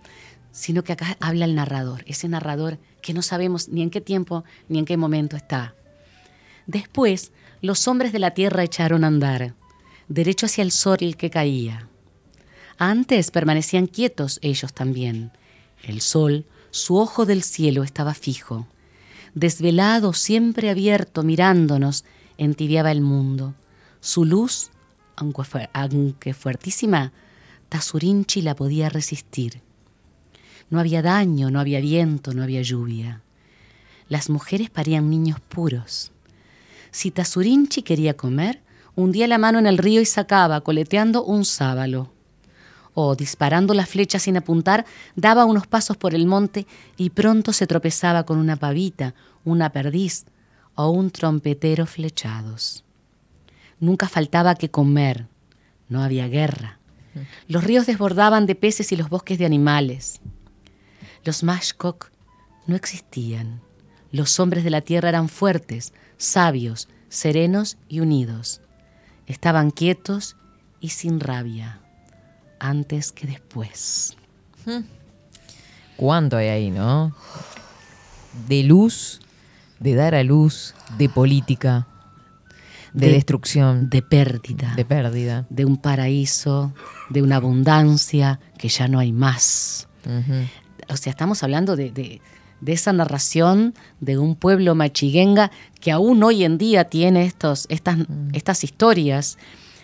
[0.51, 4.43] sino que acá habla el narrador, ese narrador que no sabemos ni en qué tiempo
[4.69, 5.75] ni en qué momento está.
[6.67, 7.31] Después,
[7.61, 9.55] los hombres de la tierra echaron a andar,
[10.09, 11.89] derecho hacia el sol que caía.
[12.79, 15.31] Antes permanecían quietos ellos también.
[15.83, 18.67] El sol, su ojo del cielo estaba fijo.
[19.37, 22.07] Desvelado, siempre abierto, mirándonos,
[22.39, 23.55] entibiaba el mundo.
[24.01, 24.71] Su luz,
[25.15, 27.13] aunque, aunque fuertísima,
[27.69, 29.61] Tazurinchi la podía resistir.
[30.71, 33.21] No había daño, no había viento, no había lluvia.
[34.09, 36.13] Las mujeres parían niños puros.
[36.91, 38.63] Si Tazurinchi quería comer,
[38.95, 42.11] hundía la mano en el río y sacaba, coleteando, un sábalo.
[42.99, 44.87] O disparando la flecha sin apuntar,
[45.17, 46.67] daba unos pasos por el monte
[46.97, 50.25] y pronto se tropezaba con una pavita, una perdiz
[50.75, 52.85] o un trompetero flechados.
[53.81, 55.27] Nunca faltaba que comer,
[55.91, 56.79] no había guerra.
[57.49, 60.23] Los ríos desbordaban de peces y los bosques de animales.
[61.23, 62.11] Los mashkok
[62.67, 63.61] no existían.
[64.11, 68.63] Los hombres de la tierra eran fuertes, sabios, serenos y unidos.
[69.27, 70.37] Estaban quietos
[70.81, 71.83] y sin rabia,
[72.69, 74.17] antes que después.
[75.97, 77.15] ¿Cuánto hay ahí, no?
[78.49, 79.21] De luz,
[79.81, 81.87] de dar a luz, de política,
[82.93, 85.47] de, De- destrucción, De pérdida, de pérdida.
[85.49, 86.73] de un paraíso,
[87.11, 89.89] de una abundancia que ya no hay más.
[90.89, 92.21] O sea, estamos hablando de, de-
[92.61, 95.51] de esa narración de un pueblo machiguenga
[95.81, 97.99] que aún hoy en día tiene estos, estas,
[98.33, 99.37] estas historias.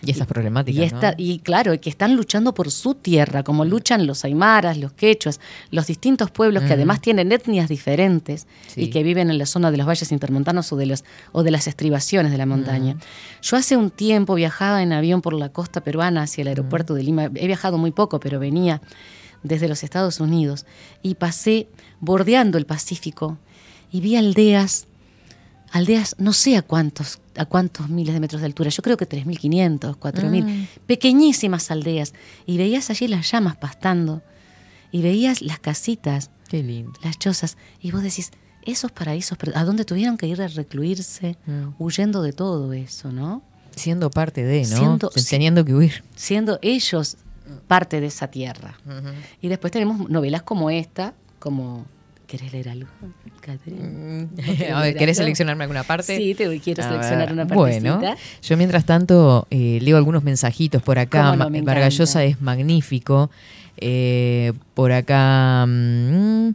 [0.04, 0.80] Y estas problemáticas.
[0.80, 1.16] Y, esta, ¿no?
[1.18, 5.40] y claro, que están luchando por su tierra, como luchan los aymaras, los quechuas,
[5.70, 8.82] los distintos pueblos que además tienen etnias diferentes Sí.
[8.82, 11.50] y que viven en la zona de los valles intermontanos o de, los, o de
[11.50, 12.96] las estribaciones de la montaña.
[13.42, 17.02] Yo hace un tiempo viajaba en avión por la costa peruana hacia el aeropuerto de
[17.02, 17.30] Lima.
[17.34, 18.80] He viajado muy poco, pero venía
[19.42, 20.66] desde los Estados Unidos
[21.02, 21.68] y pasé
[22.00, 23.38] bordeando el Pacífico
[23.90, 24.86] y vi aldeas
[25.72, 29.08] aldeas, no sé a cuántos, a cuántos miles de metros de altura, yo creo que
[29.08, 32.12] 3.500, 4.000, pequeñísimas aldeas,
[32.46, 34.22] y veías allí las llamas pastando,
[34.90, 36.92] y veías las casitas, Qué lindo.
[37.02, 38.30] las chozas, y vos decís,
[38.64, 41.68] esos paraísos, ¿a dónde tuvieron que ir a recluirse, Mm.
[41.78, 43.42] huyendo de todo eso, ¿no?
[43.74, 44.76] Siendo parte de, ¿no?
[44.76, 46.04] Siendo- Teniendo que huir.
[46.14, 47.16] Siendo ellos
[47.66, 48.78] parte de esa tierra.
[49.40, 51.86] Y después tenemos novelas como esta, como...
[52.26, 52.88] ¿Querés leer algo,
[53.42, 54.28] Catherine?
[54.74, 56.16] a ver, ¿querés seleccionarme alguna parte?
[56.16, 57.96] Sí, te quiero A seleccionar ver, una partecita.
[57.96, 61.36] Bueno, yo mientras tanto eh, leo algunos mensajitos por acá.
[61.36, 63.30] No, Vargallosa es magnífico.
[63.78, 66.50] Eh, por acá, mm,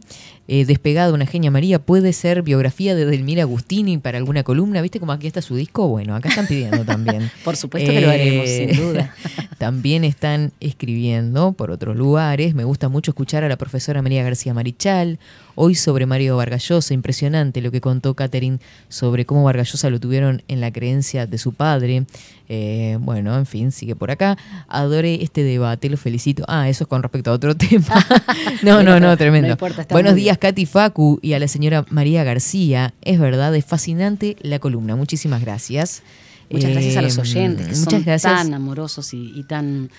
[0.48, 4.80] eh, Despegada, una genia María, puede ser biografía de Delmira Agustini para alguna columna.
[4.80, 5.88] ¿Viste cómo aquí está su disco?
[5.88, 7.30] Bueno, acá están pidiendo también.
[7.44, 9.14] Por supuesto que lo haremos, sin duda.
[9.58, 12.54] También están escribiendo por otros lugares.
[12.54, 15.18] Me gusta mucho escuchar a la profesora María García Marichal.
[15.56, 20.60] Hoy sobre Mario Vargallosa, impresionante lo que contó Catherine sobre cómo Vargallosa lo tuvieron en
[20.60, 22.04] la creencia de su padre.
[22.48, 24.38] Eh, bueno, en fin, sigue por acá.
[24.68, 26.44] Adoré este debate, lo felicito.
[26.46, 28.06] Ah, eso es con respecto a otro tema.
[28.62, 29.50] no, no, no, tremendo.
[29.50, 32.94] importa, Buenos días, Katy Facu y a la señora María García.
[33.02, 34.94] Es verdad, es fascinante la columna.
[34.94, 36.04] Muchísimas gracias.
[36.50, 38.22] Muchas gracias a los Eh, oyentes, que muchas son gracias.
[38.32, 39.90] tan amorosos y, y tan,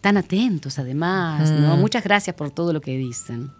[0.00, 1.50] tan atentos además.
[1.50, 1.76] ¿no?
[1.76, 1.80] Mm.
[1.80, 3.50] Muchas gracias por todo lo que dicen.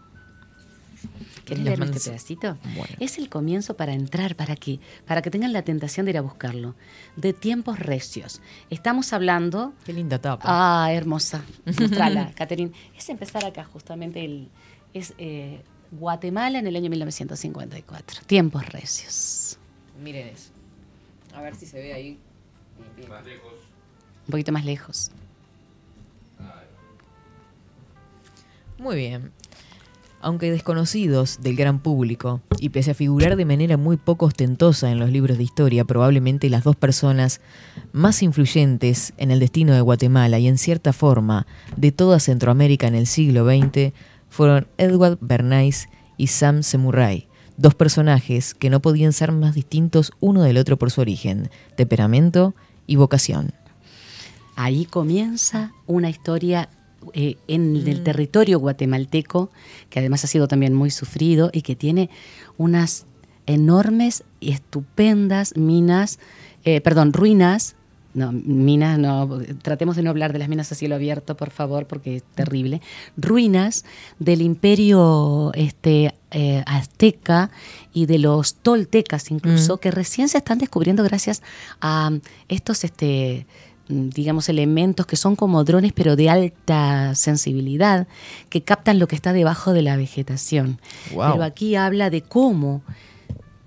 [1.45, 2.59] ¿Querés Nos leer mandas- este pedacito?
[2.77, 2.95] Bueno.
[3.01, 6.21] Es el comienzo para entrar, para que, para que tengan la tentación de ir a
[6.21, 6.77] buscarlo.
[7.17, 8.41] De tiempos recios.
[8.71, 9.73] Estamos hablando...
[9.85, 10.45] Qué linda tapa.
[10.47, 11.43] Ah, hermosa.
[11.67, 12.71] Mostrala, Catherine.
[12.97, 14.49] Es empezar acá justamente el...
[14.95, 18.21] Es eh, Guatemala en el año 1954.
[18.27, 19.59] Tiempos recios.
[20.03, 20.51] Miren eso.
[21.35, 22.19] A ver si se ve ahí.
[24.27, 25.11] Un poquito más lejos.
[28.79, 29.31] Muy bien.
[30.21, 35.01] Aunque desconocidos del gran público, y pese a figurar de manera muy poco ostentosa en
[35.01, 37.41] los libros de historia, probablemente las dos personas
[37.93, 41.47] más influyentes en el destino de Guatemala y en cierta forma
[41.77, 43.93] de toda Centroamérica en el siglo XX
[44.29, 47.27] fueron Edward Bernays y Sam Semurray,
[47.57, 52.55] dos personajes que no podían ser más distintos uno del otro por su origen, temperamento
[52.87, 53.53] y vocación.
[54.57, 56.69] Ahí comienza una historia
[57.15, 59.51] eh, en el territorio guatemalteco,
[59.91, 62.11] que además ha sido también muy sufrido y que tiene
[62.59, 63.07] unas
[63.47, 66.19] enormes y estupendas minas,
[66.65, 67.75] eh, perdón, ruinas.
[68.15, 71.87] No, minas, no, tratemos de no hablar de las minas a cielo abierto, por favor,
[71.87, 72.83] porque es terrible.
[73.17, 73.87] Ruinas
[74.19, 77.51] del imperio este, eh, azteca
[77.93, 81.43] y de los toltecas incluso, que recién se están descubriendo gracias
[81.81, 82.11] a
[82.49, 83.47] estos este,
[83.89, 88.07] mm, digamos, elementos que son como drones, pero de alta sensibilidad,
[88.49, 90.81] que captan lo que está debajo de la vegetación.
[91.11, 92.83] Pero aquí habla de cómo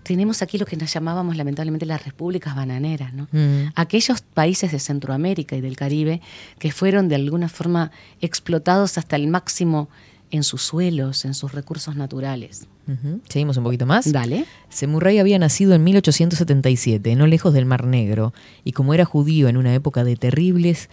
[0.05, 3.27] tenemos aquí lo que nos llamábamos lamentablemente las repúblicas bananeras, ¿no?
[3.31, 3.71] Mm.
[3.75, 6.21] Aquellos países de Centroamérica y del Caribe
[6.59, 7.91] que fueron de alguna forma
[8.21, 9.89] explotados hasta el máximo
[10.31, 12.67] en sus suelos, en sus recursos naturales.
[12.87, 13.21] Ujú.
[13.27, 14.11] Seguimos un poquito más.
[14.11, 14.45] Dale.
[14.69, 19.57] Semurray había nacido en 1877, no lejos del Mar Negro, y como era judío en
[19.57, 20.89] una época de terribles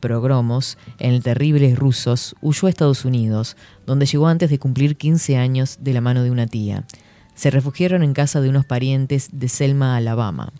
[0.00, 3.56] progromos en el terribles rusos, huyó a Estados Unidos,
[3.86, 6.84] donde llegó antes de cumplir 15 años de la mano de una tía.
[7.34, 10.52] Se refugiaron en casa de unos parientes de Selma, Alabama.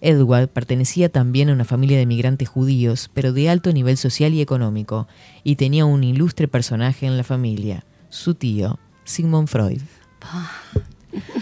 [0.00, 4.40] Edward pertenecía también a una familia de migrantes judíos, pero de alto nivel social y
[4.40, 5.08] económico,
[5.42, 9.82] y tenía un ilustre personaje en la familia, su tío, Sigmund Freud.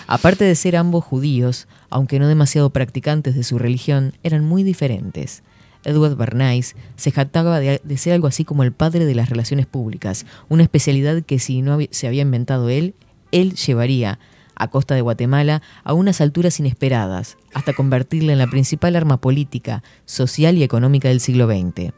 [0.07, 5.43] Aparte de ser ambos judíos, aunque no demasiado practicantes de su religión, eran muy diferentes.
[5.85, 9.67] Edward Bernays se jactaba de, de ser algo así como el padre de las relaciones
[9.67, 12.95] públicas, una especialidad que si no se había inventado él,
[13.33, 14.19] él llevaría
[14.55, 19.83] a costa de Guatemala a unas alturas inesperadas, hasta convertirla en la principal arma política,
[20.05, 21.93] social y económica del siglo XX.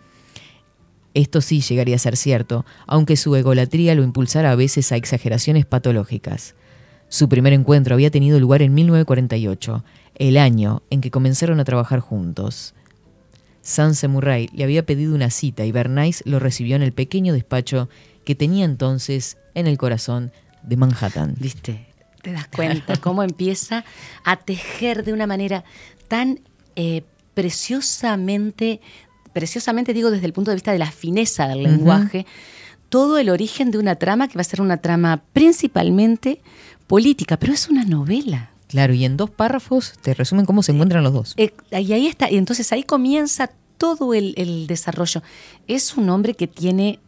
[1.15, 5.65] Esto sí llegaría a ser cierto, aunque su egolatría lo impulsara a veces a exageraciones
[5.65, 6.55] patológicas.
[7.09, 9.85] Su primer encuentro había tenido lugar en 1948,
[10.17, 12.75] el año en que comenzaron a trabajar juntos.
[13.63, 17.89] Sanse Murray le había pedido una cita y Bernays lo recibió en el pequeño despacho
[18.25, 20.33] que tenía entonces en el corazón
[20.63, 21.37] de Manhattan.
[21.39, 21.94] ¿Viste?
[22.25, 23.85] Te das cuenta cómo empieza
[24.25, 25.63] a tejer de una manera
[26.09, 26.41] tan
[26.75, 27.03] eh,
[27.35, 28.81] preciosamente,
[29.35, 32.25] preciosamente digo desde el punto de vista de la fineza del lenguaje,
[32.89, 36.41] todo el origen de una trama que va a ser una trama principalmente
[36.87, 38.51] política, pero es una novela.
[38.69, 41.35] Claro, y en dos párrafos te resumen cómo se encuentran los dos.
[41.37, 45.23] Eh, y ahí está, y entonces ahí comienza todo el, el desarrollo.
[45.67, 47.01] Es un hombre que tiene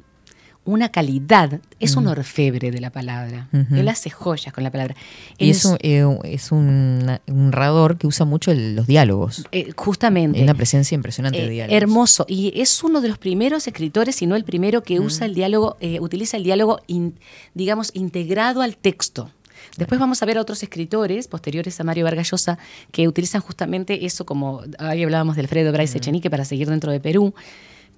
[0.67, 3.49] una calidad, es un orfebre de la palabra.
[3.73, 4.95] Él hace joyas con la palabra.
[5.39, 9.45] Y En es un, eh, es un, un narrador que usa mucho el- los diálogos.
[9.53, 10.39] Eh, justamente.
[10.39, 11.83] Hay una presencia impresionante de Eh, diálogos.
[11.83, 12.27] hermoso.
[12.29, 15.77] Y es uno de los primeros escritores, si no el primero, que usa el diálogo,
[15.81, 17.15] eh, utiliza el diálogo, in-
[17.55, 19.31] digamos, integrado al texto.
[19.79, 22.59] Después vamos a ver a otros escritores posteriores a Mario Vargas Llosa
[22.93, 27.01] que utilizan justamente eso como, ahí hablábamos de Alfredo Bryce Echenique para seguir dentro de
[27.01, 27.35] Perú,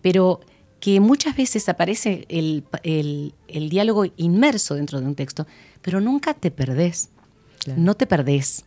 [0.03, 0.41] pero
[0.81, 5.47] que muchas veces aparece el, el- el diálogo inmerso dentro de un texto,
[5.83, 7.11] pero nunca te perdés,
[7.65, 7.81] Claro.
[7.81, 8.65] no te perdés.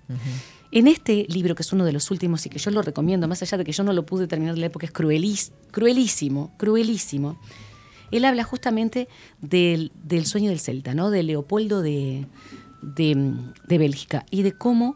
[0.73, 3.41] En este libro, que es uno de los últimos y que yo lo recomiendo, más
[3.41, 7.39] allá de que yo no lo pude terminar de leer porque es cruelis- cruelísimo, cruelísimo,
[8.11, 9.07] él habla justamente
[9.41, 11.09] del, del sueño del Celta, ¿no?
[11.09, 12.25] de Leopoldo de,
[12.81, 13.33] de,
[13.67, 14.95] de Bélgica y de cómo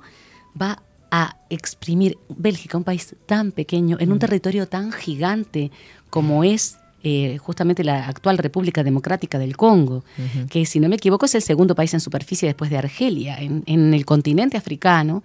[0.62, 5.72] va a exprimir Bélgica, un país tan pequeño, en un territorio tan gigante
[6.10, 6.78] como es
[7.08, 10.04] eh, justamente la actual República Democrática del Congo,
[10.50, 13.64] que si no me equivoco es el segundo país en superficie después de Argelia, en,
[13.68, 15.24] en el continente africano,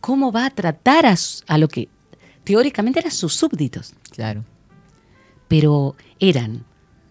[0.00, 1.14] cómo va a tratar a,
[1.46, 1.88] a lo que
[2.44, 4.44] teóricamente eran sus súbditos, Claro.
[5.48, 6.64] pero eran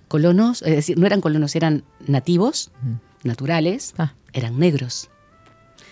[0.10, 2.72] colonos, es decir, no eran colonos, eran nativos,
[3.24, 4.14] naturales, Ah.
[4.34, 5.10] eran negros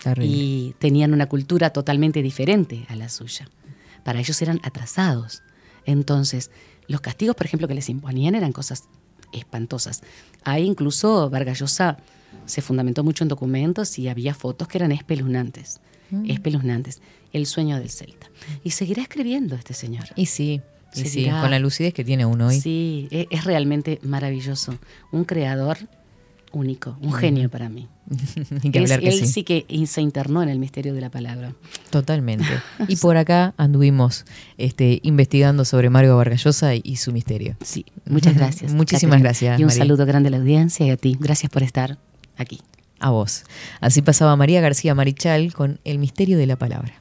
[0.04, 0.26] Terrible.
[0.36, 3.48] y tenían una cultura totalmente diferente a la suya.
[4.04, 5.42] Para ellos eran atrasados.
[5.86, 6.52] Entonces,
[6.88, 8.86] los castigos, por ejemplo, que les imponían eran cosas
[9.32, 10.02] espantosas.
[10.44, 11.98] Ahí incluso Vargas Llosa
[12.46, 15.80] se fundamentó mucho en documentos y había fotos que eran espeluznantes.
[16.28, 17.02] Espeluznantes.
[17.34, 18.30] El sueño del Celta.
[18.64, 20.06] Y seguirá escribiendo este señor.
[20.16, 20.62] Y sí,
[20.94, 22.62] y sí, con la lucidez que tiene uno hoy.
[22.62, 24.78] Sí, e- es realmente maravilloso.
[25.12, 25.78] Un creador
[26.56, 27.88] único, un genio para mí.
[28.72, 29.28] Que Es- hablar que él sí.
[29.28, 31.54] sí que se internó en el misterio de la palabra.
[31.90, 32.46] Totalmente.
[32.88, 34.26] Y por acá anduvimos
[34.58, 37.56] este, investigando sobre Mario Vargallosa y, y su misterio.
[37.64, 38.74] Sí, muchas gracias.
[38.74, 39.84] Muchísimas gracias, Y un María.
[39.84, 41.18] saludo grande a la audiencia y a ti.
[41.20, 41.98] Gracias por estar
[42.38, 42.62] aquí.
[43.00, 43.44] A vos.
[43.82, 46.94] Así pasaba María García Marichal con El misterio de la palabra.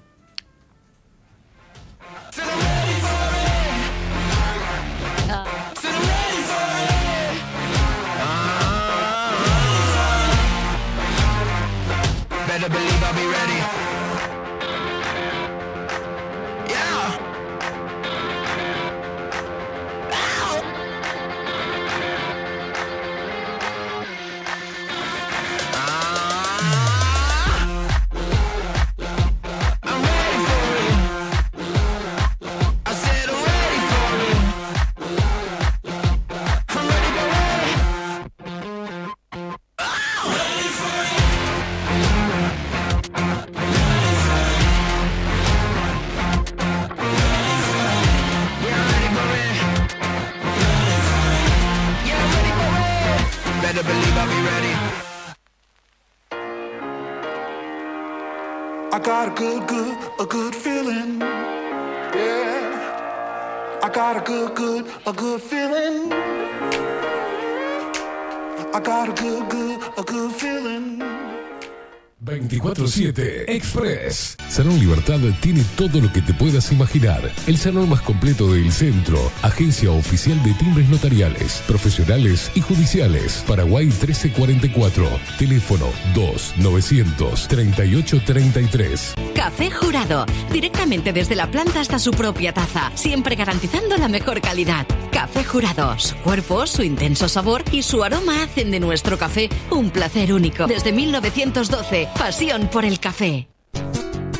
[72.72, 74.36] 24-7 Express.
[74.54, 77.28] Salón Libertad tiene todo lo que te puedas imaginar.
[77.48, 79.18] El salón más completo del centro.
[79.42, 83.42] Agencia oficial de timbres notariales, profesionales y judiciales.
[83.48, 85.08] Paraguay 1344.
[85.40, 89.14] Teléfono 2 900 3833.
[89.34, 90.24] Café Jurado.
[90.52, 92.92] Directamente desde la planta hasta su propia taza.
[92.94, 94.86] Siempre garantizando la mejor calidad.
[95.10, 95.98] Café Jurado.
[95.98, 100.68] Su cuerpo, su intenso sabor y su aroma hacen de nuestro café un placer único.
[100.68, 102.06] Desde 1912.
[102.16, 103.48] Pasión por el café.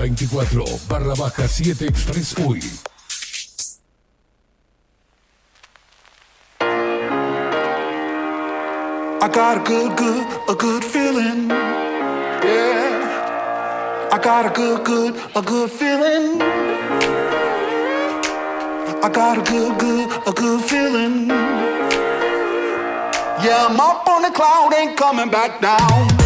[0.00, 2.62] 24 barra baja 7 Express UI.
[9.20, 11.50] I got a good, good, a good feeling.
[11.50, 13.10] Yeah.
[14.10, 16.40] I got a good, good, a good feeling.
[19.02, 21.28] I got a good, good, a good feeling.
[23.44, 26.19] Yeah, I'm up on the cloud, ain't coming back down.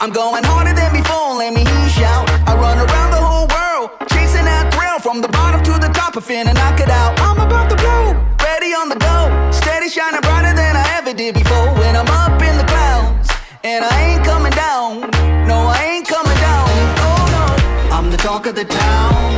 [0.00, 2.24] I'm going harder than before, let me hear you shout.
[2.48, 6.16] I run around the whole world, chasing that thrill from the bottom to the top,
[6.16, 7.20] I finna knock it out.
[7.20, 11.36] I'm about to blow, ready on the go, steady shining brighter than I ever did
[11.36, 11.68] before.
[11.76, 13.28] When I'm up in the clouds,
[13.60, 15.04] and I ain't coming down,
[15.44, 16.72] no, I ain't coming down.
[17.04, 17.44] Oh no,
[17.92, 19.36] I'm the talk of the town.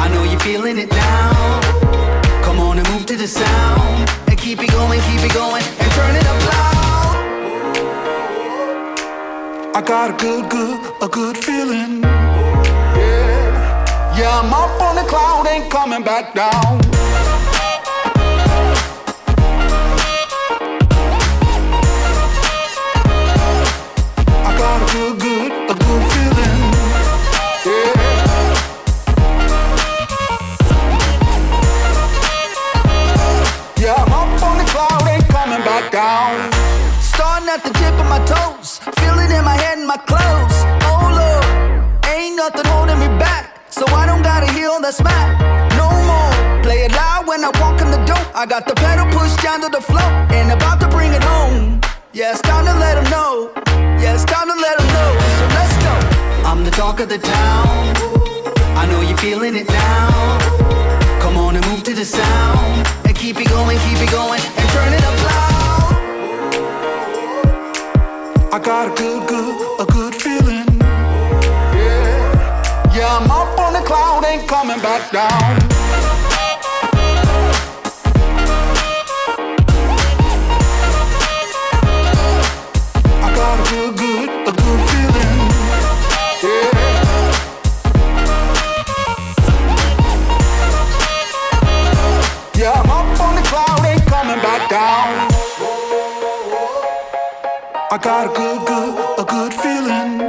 [0.00, 1.60] I know you're feeling it now.
[2.48, 5.88] Come on and move to the sound, and keep it going, keep it going, and
[5.92, 6.45] turn it up
[9.76, 12.00] I got a good, good, a good feeling.
[12.96, 16.80] Yeah, yeah, I'm up on the cloud, ain't coming back down.
[24.48, 26.60] I got a good, good, a good feeling.
[27.68, 27.92] Yeah,
[33.76, 36.50] yeah, I'm up on the cloud, ain't coming back down.
[37.02, 38.65] Starting at the tip of my toes,
[39.30, 40.56] it in my head and my clothes.
[40.88, 41.44] Oh Lord,
[42.06, 45.28] ain't nothing holding me back, so I don't gotta heal the smack
[45.76, 46.32] no more.
[46.62, 48.24] Play it loud when I walk in the door.
[48.34, 51.80] I got the pedal pushed down to the floor and about to bring it home.
[52.12, 53.52] Yeah, it's time to let them know.
[54.00, 55.10] Yeah, it's time to let them know.
[55.38, 55.94] So let's go.
[56.48, 57.96] I'm the talk of the town.
[58.80, 60.38] I know you're feeling it now.
[61.20, 62.86] Come on and move to the sound.
[63.06, 65.45] And keep it going, keep it going, and turn it up loud.
[68.52, 70.66] I got a good, good, a good feeling.
[71.74, 75.58] Yeah, yeah, I'm up on cloud, ain't coming back down.
[83.22, 84.95] I got a good, good, a good feeling.
[98.06, 100.20] Got a good, good, a good feeling.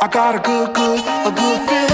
[0.00, 1.85] I got a good, good, a good feeling.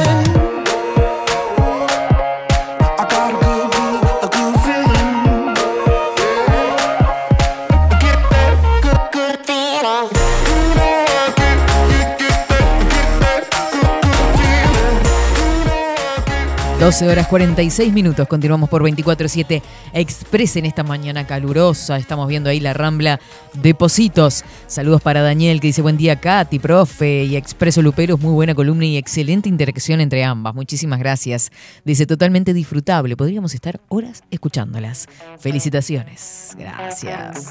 [16.82, 21.96] 12 horas 46 minutos, continuamos por 24-7 Express en esta mañana calurosa.
[21.96, 23.20] Estamos viendo ahí la rambla
[23.54, 24.42] de Positos.
[24.66, 28.84] Saludos para Daniel que dice buen día Katy, profe y Expreso Luperos, muy buena columna
[28.84, 30.56] y excelente interacción entre ambas.
[30.56, 31.52] Muchísimas gracias.
[31.84, 33.16] Dice totalmente disfrutable.
[33.16, 35.06] Podríamos estar horas escuchándolas.
[35.38, 36.56] Felicitaciones.
[36.58, 37.46] Gracias.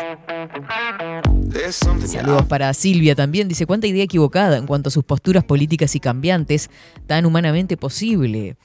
[2.05, 3.47] Saludos para Silvia también.
[3.47, 6.69] Dice cuánta idea equivocada en cuanto a sus posturas políticas y cambiantes,
[7.07, 8.57] tan humanamente posible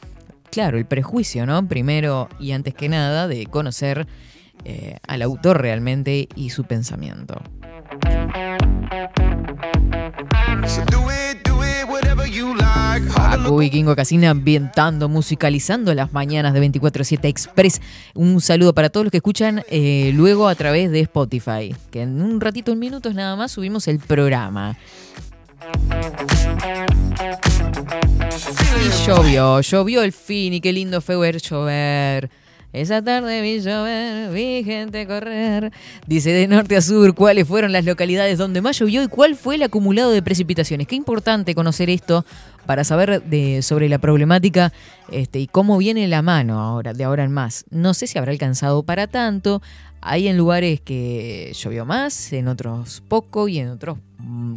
[0.50, 1.66] claro, el prejuicio, ¿no?
[1.68, 4.06] Primero y antes que nada, de conocer
[4.64, 7.42] eh, al autor realmente y su pensamiento.
[13.14, 17.80] Paco Vikingo Casina ambientando, musicalizando las mañanas de 24-7 Express.
[18.14, 22.20] Un saludo para todos los que escuchan eh, luego a través de Spotify, que en
[22.20, 24.76] un ratito, un minutos nada más, subimos el programa.
[28.78, 32.30] Y llovió, llovió el fin y qué lindo fue ver llover.
[32.72, 35.72] Esa tarde vi llover, vi gente correr.
[36.06, 39.54] Dice de norte a sur cuáles fueron las localidades donde más llovió y cuál fue
[39.54, 40.86] el acumulado de precipitaciones.
[40.86, 42.26] Qué importante conocer esto
[42.66, 43.22] para saber
[43.62, 44.74] sobre la problemática
[45.10, 47.64] este, y cómo viene la mano ahora, de ahora en más.
[47.70, 49.62] No sé si habrá alcanzado para tanto.
[50.02, 53.96] Hay en lugares que llovió más, en otros poco y en otros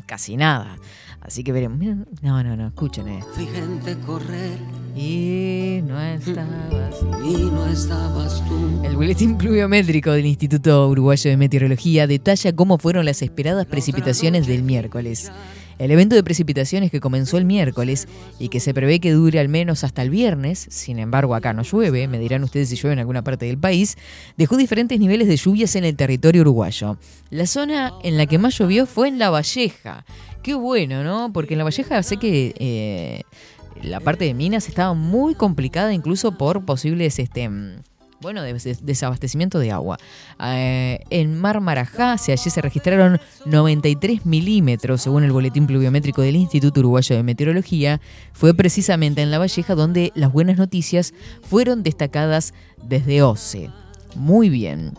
[0.06, 0.78] casi nada.
[1.22, 1.80] Así que veremos.
[2.22, 3.32] No, no, no, escuchen esto.
[3.36, 4.58] Gente correr
[4.96, 6.96] Y no estabas.
[7.24, 8.82] y no estabas tú.
[8.84, 14.64] El boletín pluviométrico del Instituto Uruguayo de Meteorología detalla cómo fueron las esperadas precipitaciones del
[14.64, 15.32] miércoles.
[15.80, 19.48] El evento de precipitaciones que comenzó el miércoles y que se prevé que dure al
[19.48, 23.00] menos hasta el viernes, sin embargo acá no llueve, me dirán ustedes si llueve en
[23.00, 23.98] alguna parte del país,
[24.36, 26.98] dejó diferentes niveles de lluvias en el territorio uruguayo.
[27.30, 30.06] La zona en la que más llovió fue en La Valleja.
[30.44, 31.32] Qué bueno, ¿no?
[31.32, 33.22] Porque en La Valleja sé que eh,
[33.82, 37.20] la parte de Minas estaba muy complicada incluso por posibles...
[37.20, 37.50] Este,
[38.22, 39.98] bueno, de- de- desabastecimiento de agua.
[40.44, 46.36] Eh, en Mar Marajá, se- allí se registraron 93 milímetros, según el boletín pluviométrico del
[46.36, 48.02] Instituto Uruguayo de Meteorología.
[48.34, 53.70] Fue precisamente en La Valleja donde las buenas noticias fueron destacadas desde OCE.
[54.16, 54.94] Muy bien.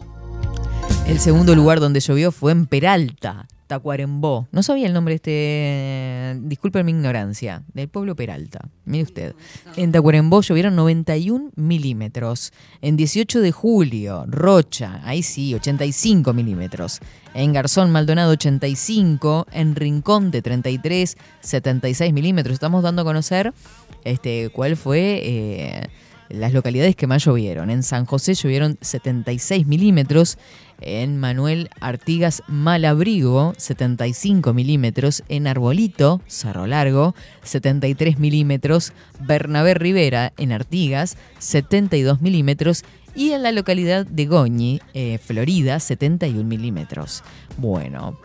[1.06, 4.48] El segundo lugar donde llovió fue en Peralta, Tacuarembó.
[4.50, 6.36] No sabía el nombre este.
[6.42, 7.62] Disculpen mi ignorancia.
[7.72, 8.68] Del pueblo Peralta.
[8.84, 9.34] Mire usted.
[9.76, 12.52] En Tacuarembó llovieron 91 milímetros.
[12.82, 16.98] En 18 de julio, Rocha, ahí sí, 85 milímetros.
[17.32, 19.46] En Garzón Maldonado, 85.
[19.52, 22.54] En Rincón de 33, 76 milímetros.
[22.54, 23.54] Estamos dando a conocer
[24.02, 25.20] este, cuál fue.
[25.22, 25.88] eh,
[26.30, 27.70] las localidades que más llovieron.
[27.70, 30.38] En San José llovieron 76 milímetros.
[30.80, 35.22] En Manuel Artigas Malabrigo, 75 milímetros.
[35.28, 38.92] En Arbolito, Cerro Largo, 73 milímetros.
[39.20, 42.84] Bernabé Rivera, en Artigas, 72 milímetros.
[43.14, 47.24] Y en la localidad de Goñi, eh, Florida, 71 milímetros.
[47.58, 48.18] Bueno,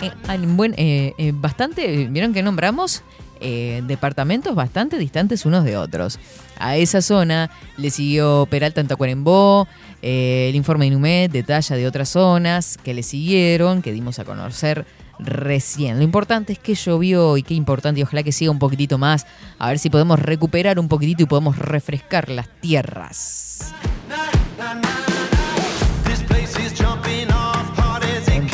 [0.00, 3.02] eh, eh, bastante, vieron que nombramos
[3.40, 6.18] eh, departamentos bastante distantes unos de otros.
[6.58, 9.68] A esa zona le siguió Peralta en Tacuarembó,
[10.02, 14.24] eh, el informe de Inumet detalla de otras zonas que le siguieron, que dimos a
[14.24, 14.86] conocer
[15.18, 15.98] recién.
[15.98, 19.26] Lo importante es que llovió y qué importante, y ojalá que siga un poquitito más,
[19.58, 23.74] a ver si podemos recuperar un poquitito y podemos refrescar las tierras.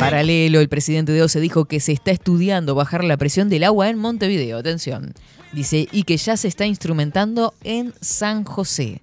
[0.09, 3.89] Paralelo, el presidente de OCE dijo que se está estudiando bajar la presión del agua
[3.89, 4.57] en Montevideo.
[4.57, 5.13] Atención.
[5.51, 9.01] Dice, y que ya se está instrumentando en San José.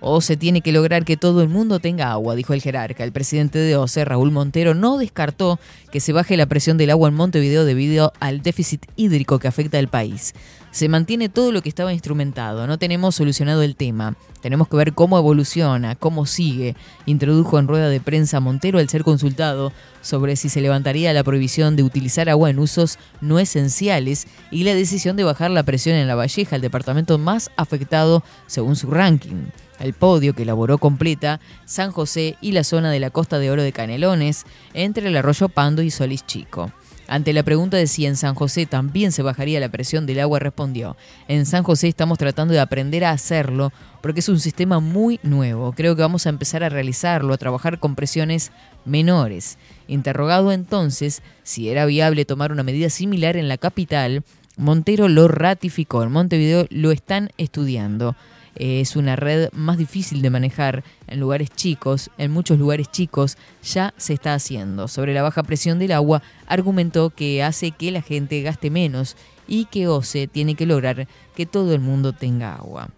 [0.00, 3.02] O se tiene que lograr que todo el mundo tenga agua, dijo el jerarca.
[3.02, 5.58] El presidente de OCE, Raúl Montero, no descartó
[5.90, 9.78] que se baje la presión del agua en Montevideo debido al déficit hídrico que afecta
[9.78, 10.34] al país.
[10.78, 14.14] Se mantiene todo lo que estaba instrumentado, no tenemos solucionado el tema.
[14.40, 19.02] Tenemos que ver cómo evoluciona, cómo sigue, introdujo en rueda de prensa Montero al ser
[19.02, 19.72] consultado
[20.02, 24.76] sobre si se levantaría la prohibición de utilizar agua en usos no esenciales y la
[24.76, 29.46] decisión de bajar la presión en La Valleja, el departamento más afectado según su ranking.
[29.80, 33.64] El podio que elaboró completa San José y la zona de la Costa de Oro
[33.64, 34.44] de Canelones,
[34.74, 36.70] entre el arroyo Pando y Solís Chico.
[37.08, 40.40] Ante la pregunta de si en San José también se bajaría la presión del agua,
[40.40, 40.94] respondió,
[41.26, 43.72] en San José estamos tratando de aprender a hacerlo
[44.02, 45.72] porque es un sistema muy nuevo.
[45.72, 48.52] Creo que vamos a empezar a realizarlo, a trabajar con presiones
[48.84, 49.56] menores.
[49.86, 54.22] Interrogado entonces si era viable tomar una medida similar en la capital,
[54.58, 56.02] Montero lo ratificó.
[56.02, 58.16] En Montevideo lo están estudiando
[58.58, 63.94] es una red más difícil de manejar en lugares chicos, en muchos lugares chicos ya
[63.96, 64.88] se está haciendo.
[64.88, 69.16] Sobre la baja presión del agua, argumentó que hace que la gente gaste menos
[69.46, 72.90] y que OCE tiene que lograr que todo el mundo tenga agua.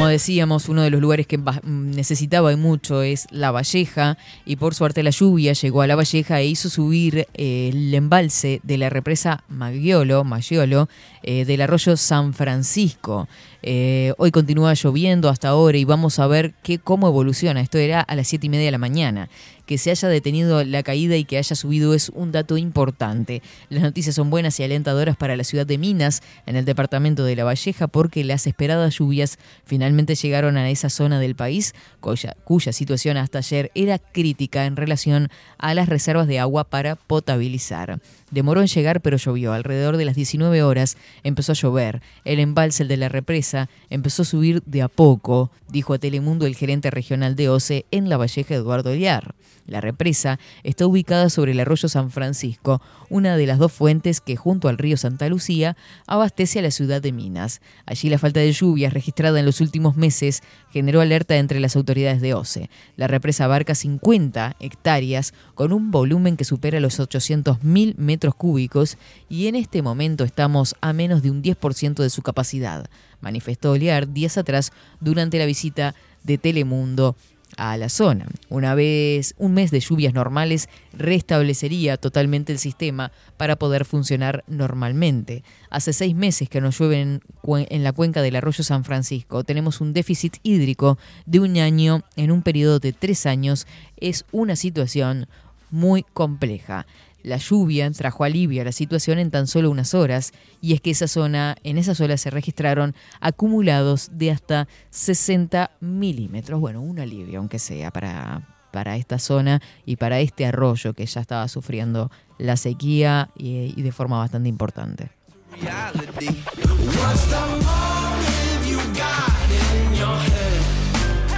[0.00, 4.16] Como decíamos, uno de los lugares que necesitaba mucho es La Valleja
[4.46, 8.62] y por suerte la lluvia llegó a La Valleja e hizo subir eh, el embalse
[8.62, 10.88] de la represa Maggiolo, Maggiolo
[11.22, 13.28] eh, del arroyo San Francisco.
[13.62, 17.60] Eh, hoy continúa lloviendo hasta ahora y vamos a ver qué, cómo evoluciona.
[17.60, 19.28] Esto era a las 7 y media de la mañana.
[19.66, 23.40] Que se haya detenido la caída y que haya subido es un dato importante.
[23.68, 27.36] Las noticias son buenas y alentadoras para la ciudad de Minas, en el departamento de
[27.36, 32.72] La Valleja, porque las esperadas lluvias finalmente llegaron a esa zona del país, cuya, cuya
[32.72, 35.28] situación hasta ayer era crítica en relación
[35.58, 38.00] a las reservas de agua para potabilizar.
[38.30, 39.52] Demoró en llegar, pero llovió.
[39.52, 42.02] Alrededor de las 19 horas empezó a llover.
[42.24, 46.56] El embalse de la represa empezó a subir de a poco, dijo a Telemundo el
[46.56, 49.34] gerente regional de OCE en La Valleja, Eduardo Liar.
[49.70, 54.34] La represa está ubicada sobre el arroyo San Francisco, una de las dos fuentes que
[54.34, 55.76] junto al río Santa Lucía
[56.08, 57.60] abastece a la ciudad de Minas.
[57.86, 60.42] Allí la falta de lluvias registrada en los últimos meses
[60.72, 62.68] generó alerta entre las autoridades de OCE.
[62.96, 68.98] La represa abarca 50 hectáreas con un volumen que supera los 800.000 metros cúbicos
[69.28, 72.90] y en este momento estamos a menos de un 10% de su capacidad,
[73.20, 75.94] manifestó Oliar días atrás durante la visita
[76.24, 77.14] de Telemundo
[77.60, 78.26] a la zona.
[78.48, 85.44] Una vez un mes de lluvias normales restablecería totalmente el sistema para poder funcionar normalmente.
[85.68, 89.44] Hace seis meses que no llueve en, en, la cuenca del arroyo San Francisco.
[89.44, 93.66] Tenemos un déficit hídrico de un año en un periodo de tres años.
[93.98, 95.28] Es una situación
[95.70, 96.86] muy compleja.
[97.22, 100.90] La lluvia trajo alivio a la situación en tan solo unas horas, y es que
[100.90, 106.60] esa zona, en esas horas se registraron acumulados de hasta 60 milímetros.
[106.60, 111.20] Bueno, un alivio, aunque sea para, para esta zona y para este arroyo que ya
[111.20, 115.10] estaba sufriendo la sequía y, y de forma bastante importante.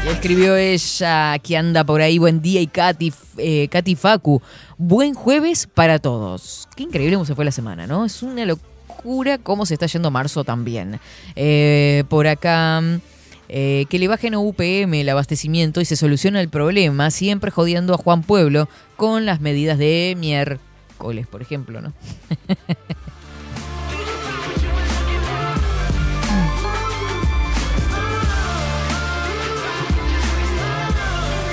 [0.05, 4.43] Y escribió ella que anda por ahí, buen día, y Katy, eh, Katy Facu,
[4.83, 6.69] buen jueves para todos.
[6.77, 8.05] Qué increíble cómo se fue la semana, ¿no?
[8.05, 11.01] Es una locura cómo se está yendo marzo también.
[11.37, 12.83] Eh, por acá...
[13.55, 17.93] Eh, que le bajen a UPM el abastecimiento y se soluciona el problema, siempre jodiendo
[17.93, 21.93] a Juan Pueblo con las medidas de miércoles, por ejemplo, ¿no?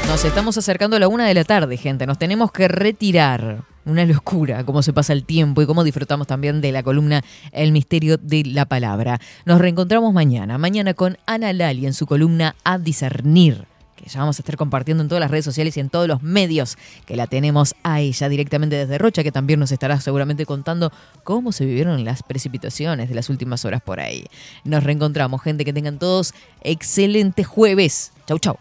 [0.09, 2.07] Nos estamos acercando a la una de la tarde, gente.
[2.07, 3.63] Nos tenemos que retirar.
[3.85, 7.71] Una locura cómo se pasa el tiempo y cómo disfrutamos también de la columna El
[7.71, 9.19] misterio de la palabra.
[9.45, 10.57] Nos reencontramos mañana.
[10.57, 15.03] Mañana con Ana Lali en su columna A discernir que ya vamos a estar compartiendo
[15.03, 18.29] en todas las redes sociales y en todos los medios que la tenemos a ella
[18.29, 20.91] directamente desde Rocha, que también nos estará seguramente contando
[21.23, 24.25] cómo se vivieron las precipitaciones de las últimas horas por ahí.
[24.63, 26.33] Nos reencontramos, gente, que tengan todos
[26.63, 28.13] excelente jueves.
[28.25, 28.57] Chau, chau.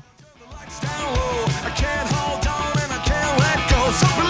[4.01, 4.28] So